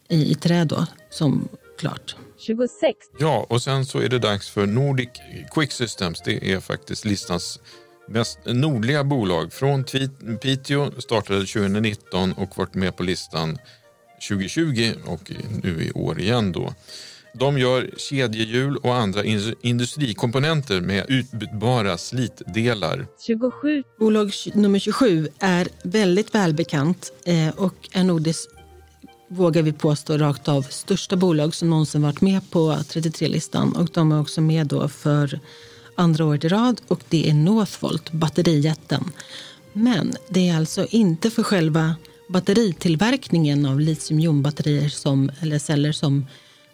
i, 0.09 0.31
i 0.31 0.35
trä 0.35 0.65
då, 0.65 0.85
som 1.09 1.47
klart. 1.77 2.15
26. 2.37 2.97
Ja, 3.19 3.45
och 3.49 3.61
sen 3.61 3.85
så 3.85 3.99
är 3.99 4.09
det 4.09 4.19
dags 4.19 4.49
för 4.49 4.65
Nordic 4.65 5.09
Quick 5.51 5.71
Systems. 5.71 6.21
Det 6.25 6.53
är 6.53 6.59
faktiskt 6.59 7.05
listans 7.05 7.59
mest 8.07 8.39
nordliga 8.45 9.03
bolag. 9.03 9.53
Från 9.53 9.83
Piteå 10.41 10.91
startade 11.01 11.39
2019 11.39 12.33
och 12.33 12.57
varit 12.57 12.73
med 12.73 12.97
på 12.97 13.03
listan 13.03 13.57
2020 14.29 14.93
och 15.05 15.31
nu 15.63 15.83
i 15.83 15.91
år 15.91 16.19
igen 16.19 16.51
då. 16.51 16.73
De 17.33 17.57
gör 17.57 17.89
kedjehjul 17.97 18.77
och 18.77 18.95
andra 18.95 19.23
industrikomponenter 19.61 20.81
med 20.81 21.05
utbytbara 21.09 21.97
slitdelar. 21.97 23.07
27. 23.27 23.83
Bolag 23.99 24.33
nummer 24.53 24.79
27 24.79 25.27
är 25.39 25.67
väldigt 25.83 26.35
välbekant 26.35 27.11
eh, 27.25 27.49
och 27.49 27.89
är 27.91 28.03
nog 28.03 28.21
det, 28.21 28.35
vågar 29.29 29.61
vi 29.61 29.73
påstå 29.73 30.17
rakt 30.17 30.47
av, 30.47 30.61
största 30.61 31.15
bolag 31.15 31.55
som 31.55 31.69
någonsin 31.69 32.01
varit 32.01 32.21
med 32.21 32.51
på 32.51 32.73
33-listan. 32.73 33.75
Och 33.75 33.89
de 33.93 34.11
är 34.11 34.21
också 34.21 34.41
med 34.41 34.67
då 34.67 34.87
för 34.87 35.39
andra 35.95 36.25
året 36.25 36.43
i 36.43 36.47
rad 36.47 36.81
och 36.87 37.01
det 37.09 37.29
är 37.29 37.33
Northvolt, 37.33 38.11
batterijätten. 38.11 39.11
Men 39.73 40.13
det 40.29 40.49
är 40.49 40.57
alltså 40.57 40.85
inte 40.89 41.29
för 41.29 41.43
själva 41.43 41.95
batteritillverkningen 42.27 43.65
av 43.65 43.79
litiumjonbatterier 43.79 44.89
som, 44.89 45.31
eller 45.41 45.59
celler 45.59 45.91
som, 45.91 46.25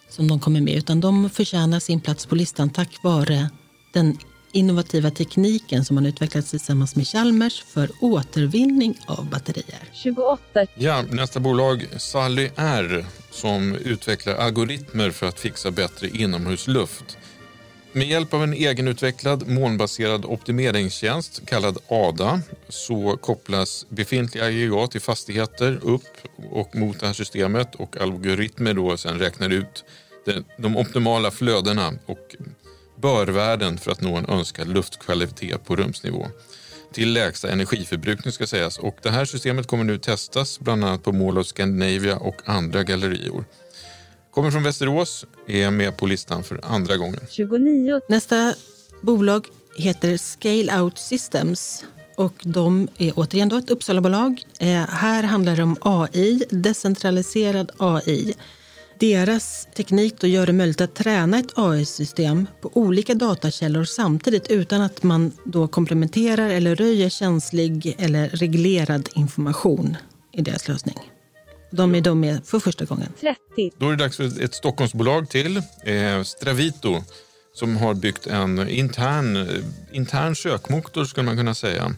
som 0.09 0.27
de 0.27 0.39
kommer 0.39 0.61
med, 0.61 0.77
utan 0.77 0.99
de 1.01 1.29
förtjänar 1.29 1.79
sin 1.79 2.01
plats 2.01 2.25
på 2.25 2.35
listan 2.35 2.69
tack 2.69 3.03
vare 3.03 3.49
den 3.93 4.17
innovativa 4.51 5.11
tekniken 5.11 5.85
som 5.85 5.95
man 5.95 6.05
utvecklat 6.05 6.47
tillsammans 6.47 6.95
med 6.95 7.07
Chalmers 7.07 7.63
för 7.63 7.89
återvinning 8.01 8.99
av 9.07 9.29
batterier. 9.29 9.83
28. 9.93 10.65
Ja, 10.75 11.01
nästa 11.01 11.39
bolag 11.39 11.87
Sally 11.97 12.49
R 12.55 13.05
som 13.31 13.75
utvecklar 13.75 14.35
algoritmer 14.35 15.11
för 15.11 15.27
att 15.27 15.39
fixa 15.39 15.71
bättre 15.71 16.09
inomhusluft. 16.09 17.17
Med 17.91 18.07
hjälp 18.07 18.33
av 18.33 18.43
en 18.43 18.53
egenutvecklad 18.53 19.47
molnbaserad 19.47 20.25
optimeringstjänst 20.25 21.45
kallad 21.45 21.77
ADA 21.87 22.41
så 22.69 23.17
kopplas 23.17 23.85
befintliga 23.89 24.45
aggregat 24.45 24.95
i 24.95 24.99
fastigheter 24.99 25.79
upp 25.83 26.07
och 26.51 26.75
mot 26.75 26.99
det 26.99 27.05
här 27.05 27.13
systemet 27.13 27.75
och 27.75 27.97
algoritmer 27.97 28.73
då 28.73 28.97
sen 28.97 29.19
räknar 29.19 29.49
ut 29.49 29.83
de 30.57 30.77
optimala 30.77 31.31
flödena 31.31 31.93
och 32.05 32.35
börvärden 32.95 33.77
för 33.77 33.91
att 33.91 34.01
nå 34.01 34.15
en 34.15 34.29
önskad 34.29 34.67
luftkvalitet 34.67 35.65
på 35.65 35.75
rumsnivå 35.75 36.27
till 36.93 37.13
lägsta 37.13 37.51
energiförbrukning 37.51 38.31
ska 38.31 38.47
sägas. 38.47 38.79
Och 38.79 38.97
det 39.01 39.09
här 39.09 39.25
systemet 39.25 39.67
kommer 39.67 39.83
nu 39.83 39.97
testas 39.97 40.59
bland 40.59 40.83
annat 40.83 41.03
på 41.03 41.11
Mall 41.11 41.37
of 41.37 41.47
Scandinavia 41.47 42.17
och 42.17 42.41
andra 42.45 42.83
gallerior. 42.83 43.45
Kommer 44.31 44.51
från 44.51 44.63
Västerås, 44.63 45.25
är 45.47 45.71
med 45.71 45.97
på 45.97 46.05
listan 46.05 46.43
för 46.43 46.59
andra 46.63 46.97
gången. 46.97 47.19
29. 47.29 48.01
Nästa 48.09 48.53
bolag 49.01 49.47
heter 49.77 50.17
Scale 50.17 50.81
Out 50.81 50.97
Systems 50.97 51.85
och 52.15 52.33
de 52.43 52.87
är 52.97 53.13
återigen 53.15 53.49
då 53.49 53.57
ett 53.57 53.69
Uppsalabolag. 53.69 54.43
Eh, 54.59 54.67
här 54.87 55.23
handlar 55.23 55.55
det 55.55 55.63
om 55.63 55.77
AI, 55.81 56.43
decentraliserad 56.49 57.71
AI. 57.77 58.33
Deras 58.99 59.67
teknik 59.75 60.15
då 60.19 60.27
gör 60.27 60.45
det 60.45 60.53
möjligt 60.53 60.81
att 60.81 60.95
träna 60.95 61.39
ett 61.39 61.51
AI-system 61.55 62.47
på 62.61 62.71
olika 62.73 63.13
datakällor 63.13 63.83
samtidigt 63.83 64.47
utan 64.47 64.81
att 64.81 65.03
man 65.03 65.31
då 65.43 65.67
komplementerar 65.67 66.49
eller 66.49 66.75
röjer 66.75 67.09
känslig 67.09 67.95
eller 67.99 68.29
reglerad 68.29 69.09
information 69.13 69.97
i 70.31 70.41
deras 70.41 70.67
lösning. 70.67 70.97
De 71.71 71.95
är 71.95 72.01
de 72.01 72.19
med 72.19 72.45
för 72.45 72.59
första 72.59 72.85
gången. 72.85 73.13
30. 73.19 73.71
Då 73.77 73.87
är 73.87 73.91
det 73.91 73.97
dags 73.97 74.17
för 74.17 74.43
ett 74.43 74.55
Stockholmsbolag 74.55 75.29
till, 75.29 75.57
eh, 75.83 76.23
Stravito, 76.23 77.03
som 77.53 77.77
har 77.77 77.93
byggt 77.93 78.27
en 78.27 78.69
intern, 78.69 79.47
intern 79.91 80.35
sökmotor 80.35 81.05
skulle 81.05 81.25
man 81.25 81.37
kunna 81.37 81.53
säga. 81.55 81.95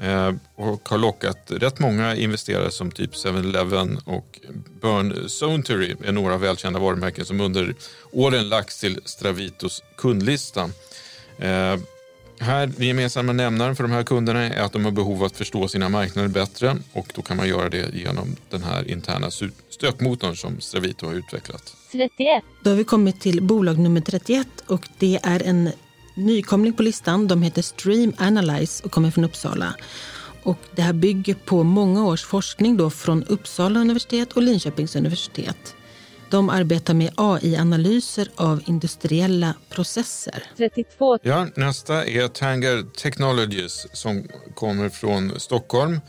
Eh, 0.00 0.32
och 0.54 0.88
har 0.88 0.98
lockat 0.98 1.38
rätt 1.46 1.78
många 1.78 2.16
investerare 2.16 2.70
som 2.70 2.90
typ 2.90 3.14
7-Eleven 3.14 3.98
och 4.04 4.40
Burn 4.80 5.28
Sonery 5.28 5.96
är 6.04 6.12
några 6.12 6.36
välkända 6.38 6.78
varumärken 6.78 7.24
som 7.24 7.40
under 7.40 7.74
åren 8.12 8.48
lagts 8.48 8.80
till 8.80 9.00
Stravitos 9.04 9.82
kundlista. 9.96 10.70
Här, 12.42 12.66
den 12.66 12.86
gemensamma 12.86 13.32
nämnaren 13.32 13.76
för 13.76 13.84
de 13.84 13.92
här 13.92 14.02
kunderna 14.02 14.42
är 14.42 14.62
att 14.62 14.72
de 14.72 14.84
har 14.84 14.92
behov 14.92 15.18
av 15.18 15.24
att 15.24 15.36
förstå 15.36 15.68
sina 15.68 15.88
marknader 15.88 16.28
bättre 16.28 16.76
och 16.92 17.12
då 17.14 17.22
kan 17.22 17.36
man 17.36 17.48
göra 17.48 17.68
det 17.68 17.94
genom 17.94 18.36
den 18.50 18.62
här 18.62 18.90
interna 18.90 19.30
stökmotorn 19.70 20.36
som 20.36 20.60
Stravito 20.60 21.06
har 21.06 21.14
utvecklat. 21.14 21.76
31. 21.92 22.44
Då 22.62 22.70
har 22.70 22.76
vi 22.76 22.84
kommit 22.84 23.20
till 23.20 23.42
bolag 23.42 23.78
nummer 23.78 24.00
31 24.00 24.46
och 24.66 24.88
det 24.98 25.20
är 25.22 25.42
en 25.42 25.70
nykomling 26.16 26.72
på 26.72 26.82
listan. 26.82 27.28
De 27.28 27.42
heter 27.42 27.62
Stream 27.62 28.12
Analyze 28.18 28.84
och 28.84 28.92
kommer 28.92 29.10
från 29.10 29.24
Uppsala. 29.24 29.74
Och 30.42 30.58
det 30.76 30.82
här 30.82 30.92
bygger 30.92 31.34
på 31.34 31.62
många 31.62 32.06
års 32.06 32.24
forskning 32.24 32.76
då 32.76 32.90
från 32.90 33.24
Uppsala 33.24 33.80
universitet 33.80 34.32
och 34.32 34.42
Linköpings 34.42 34.96
universitet. 34.96 35.74
De 36.30 36.50
arbetar 36.50 36.94
med 36.94 37.12
AI-analyser 37.16 38.28
av 38.36 38.62
industriella 38.66 39.54
processer. 39.68 40.44
32. 40.56 41.18
Ja, 41.22 41.46
nästa 41.54 42.06
är 42.06 42.28
Tanger 42.28 42.82
Technologies 42.82 43.86
som 43.92 44.28
kommer 44.54 44.88
från 44.88 45.40
Stockholm. 45.40 46.00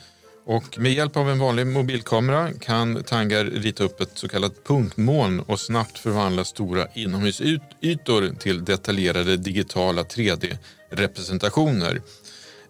Och 0.46 0.80
med 0.80 0.94
hjälp 0.94 1.18
av 1.18 1.30
en 1.30 1.40
vanlig 1.40 1.68
mobilkamera 1.68 2.54
kan 2.54 3.04
Tanger 3.04 3.46
rita 3.46 3.84
upp 3.84 4.02
ett 4.02 4.12
så 4.14 4.28
kallat 4.28 4.64
punktmoln 4.64 5.40
och 5.40 5.60
snabbt 5.60 5.98
förvandla 5.98 6.44
stora 6.44 6.88
inomhusytor 6.96 8.40
till 8.40 8.66
detaljerade 8.66 9.38
digitala 9.38 10.04
3D-representationer. 10.04 12.02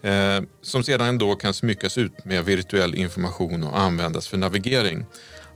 Eh, 0.02 0.44
som 0.62 0.84
sedan 0.84 1.18
då 1.18 1.36
kan 1.36 1.54
smyckas 1.54 1.98
ut 1.98 2.26
med 2.26 2.46
virtuell 2.46 2.96
information 2.96 3.64
och 3.64 3.80
användas 3.80 4.28
för 4.28 4.38
navigering. 4.38 5.06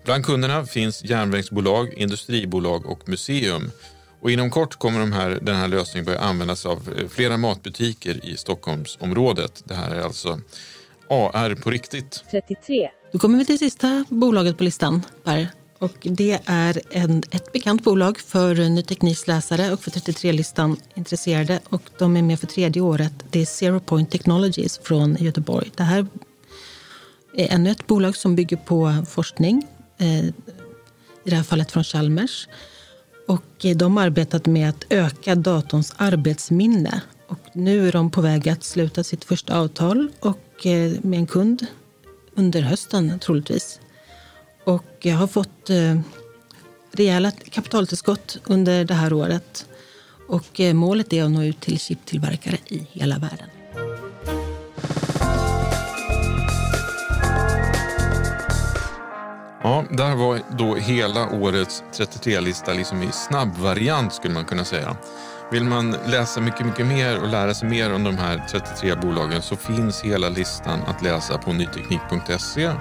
Bland 0.06 0.26
kunderna 0.26 0.66
finns 0.66 1.03
järnvägsbolag, 1.03 1.93
industribolag 1.93 2.86
och 2.86 3.10
museum. 3.10 3.72
Och 4.20 4.32
inom 4.32 4.49
kort 4.49 4.76
kommer 4.76 4.99
de 4.99 5.12
här, 5.12 5.39
den 5.41 5.56
här 5.56 5.68
lösningen 5.68 6.06
börja 6.06 6.20
användas 6.20 6.66
av 6.66 6.93
eh, 6.97 7.08
flera 7.08 7.38
matbutiker 7.38 8.26
i 8.26 8.38
Stockholmsområdet. 8.38 9.64
Det 9.66 9.74
här 9.74 9.95
är 9.95 10.01
alltså 10.01 10.39
AR 11.10 11.56
på 11.56 11.70
riktigt. 11.70 12.24
33. 12.32 12.89
Då 13.12 13.20
kommer 13.20 13.38
vi 13.38 13.45
till 13.45 13.60
sista 13.60 14.06
bolaget 14.10 14.58
på 14.58 14.64
listan, 14.64 15.01
Per. 15.24 15.47
Och 15.80 15.97
det 16.01 16.39
är 16.45 16.82
en, 16.91 17.24
ett 17.32 17.51
bekant 17.51 17.84
bolag 17.84 18.20
för 18.20 18.56
Ny 18.56 18.82
Tekniks 18.82 19.28
läsare 19.28 19.74
och 19.74 19.80
för 19.80 19.91
33-listan 19.91 20.78
intresserade. 20.95 21.60
Och 21.70 21.82
de 21.99 22.18
är 22.18 22.22
med 22.22 22.39
för 22.39 22.47
tredje 22.47 22.82
året. 22.82 23.14
Det 23.32 23.41
är 23.41 23.45
Zero 23.45 23.80
Point 23.80 24.12
Technologies 24.12 24.80
från 24.84 25.16
Göteborg. 25.20 25.72
Det 25.76 25.84
här 25.84 26.08
är 27.38 27.53
ännu 27.53 27.72
ett 27.72 27.88
bolag 27.88 28.16
som 28.16 28.36
bygger 28.36 28.58
på 28.58 29.06
forskning. 29.10 29.68
Eh, 29.98 30.26
I 30.26 31.30
det 31.30 31.36
här 31.36 31.43
fallet 31.43 31.72
från 31.72 31.84
Chalmers. 31.84 32.48
Och 33.28 33.66
eh, 33.66 33.78
de 33.78 33.98
har 33.98 34.04
arbetat 34.04 34.46
med 34.46 34.70
att 34.70 34.86
öka 34.89 35.36
datorns 35.36 35.93
arbetsminne. 35.98 37.02
Och 37.28 37.39
nu 37.54 37.88
är 37.88 37.91
de 37.91 38.12
på 38.12 38.22
väg 38.22 38.50
att 38.50 38.64
sluta 38.64 39.04
sitt 39.04 39.24
första 39.24 39.60
avtal 39.60 40.12
och 40.20 40.66
eh, 40.66 40.91
med 41.02 41.20
en 41.20 41.28
kund 41.28 41.66
under 42.36 42.62
hösten 42.62 43.20
troligtvis. 43.20 43.80
Och 44.64 44.86
jag 45.00 45.16
har 45.16 45.28
fått 45.28 45.70
rejäla 46.91 47.32
kapitaltillskott 47.32 48.38
under 48.46 48.86
det 48.86 48.93
här 48.93 49.14
året. 49.14 49.66
Och 50.28 50.60
målet 50.74 51.14
är 51.14 51.24
att 51.24 51.32
nå 51.32 51.43
ut 51.43 51.62
till 51.62 51.80
chiptillverkare 51.80 52.58
i 52.68 52.88
hela 52.91 53.18
världen. 53.18 53.55
Ja, 59.66 59.84
där 59.89 60.16
var 60.16 60.39
då 60.57 60.76
hela 60.76 61.30
årets 61.30 61.84
33-lista 61.93 62.74
liksom 62.74 63.03
i 63.03 63.11
snabbvariant 63.11 64.13
skulle 64.13 64.34
man 64.34 64.45
kunna 64.45 64.63
säga. 64.63 64.95
Vill 65.51 65.63
man 65.63 65.95
läsa 66.05 66.41
mycket, 66.41 66.66
mycket 66.66 66.86
mer 66.86 67.22
och 67.22 67.28
lära 67.28 67.53
sig 67.53 67.70
mer 67.70 67.93
om 67.93 68.03
de 68.03 68.18
här 68.18 68.45
33 68.51 68.95
bolagen 68.95 69.41
så 69.41 69.55
finns 69.55 70.01
hela 70.01 70.30
listan 70.30 70.80
att 70.88 71.01
läsa 71.01 71.38
på 71.38 71.53
nyteknik.se 71.53 72.72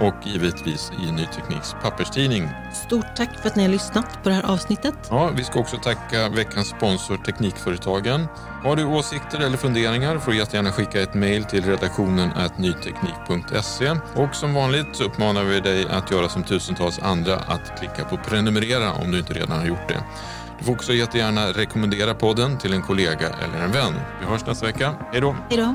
och 0.00 0.26
givetvis 0.26 0.92
i 1.02 1.12
Ny 1.12 1.26
Tekniks 1.26 1.76
papperstidning. 1.82 2.48
Stort 2.72 3.16
tack 3.16 3.38
för 3.38 3.48
att 3.48 3.56
ni 3.56 3.62
har 3.62 3.70
lyssnat 3.70 4.22
på 4.22 4.28
det 4.28 4.34
här 4.34 4.50
avsnittet. 4.50 4.94
Ja, 5.10 5.30
vi 5.36 5.44
ska 5.44 5.60
också 5.60 5.76
tacka 5.76 6.28
veckans 6.28 6.68
sponsor 6.68 7.16
Teknikföretagen. 7.16 8.26
Har 8.62 8.76
du 8.76 8.84
åsikter 8.84 9.40
eller 9.40 9.56
funderingar 9.56 10.18
får 10.18 10.32
du 10.32 10.38
jättegärna 10.38 10.72
skicka 10.72 11.02
ett 11.02 11.14
mejl 11.14 11.44
till 11.44 11.64
redaktionen 11.64 12.30
nyteknik.se. 12.56 13.90
Och 14.14 14.34
som 14.34 14.54
vanligt 14.54 14.88
så 14.92 15.04
uppmanar 15.04 15.44
vi 15.44 15.60
dig 15.60 15.86
att 15.90 16.10
göra 16.10 16.28
som 16.28 16.42
tusentals 16.42 16.98
andra 16.98 17.36
att 17.36 17.78
klicka 17.78 18.04
på 18.04 18.16
prenumerera 18.16 18.92
om 18.92 19.12
du 19.12 19.18
inte 19.18 19.32
redan 19.32 19.58
har 19.58 19.66
gjort 19.66 19.88
det. 19.88 20.02
Du 20.58 20.64
får 20.64 20.72
också 20.72 20.92
jättegärna 20.92 21.46
rekommendera 21.46 22.14
podden 22.14 22.58
till 22.58 22.72
en 22.72 22.82
kollega 22.82 23.28
eller 23.28 23.64
en 23.64 23.72
vän. 23.72 23.94
Vi 24.20 24.26
hörs 24.26 24.46
nästa 24.46 24.66
vecka. 24.66 24.94
Hej 25.12 25.20
då! 25.20 25.36
Hej 25.50 25.58
då! 25.58 25.74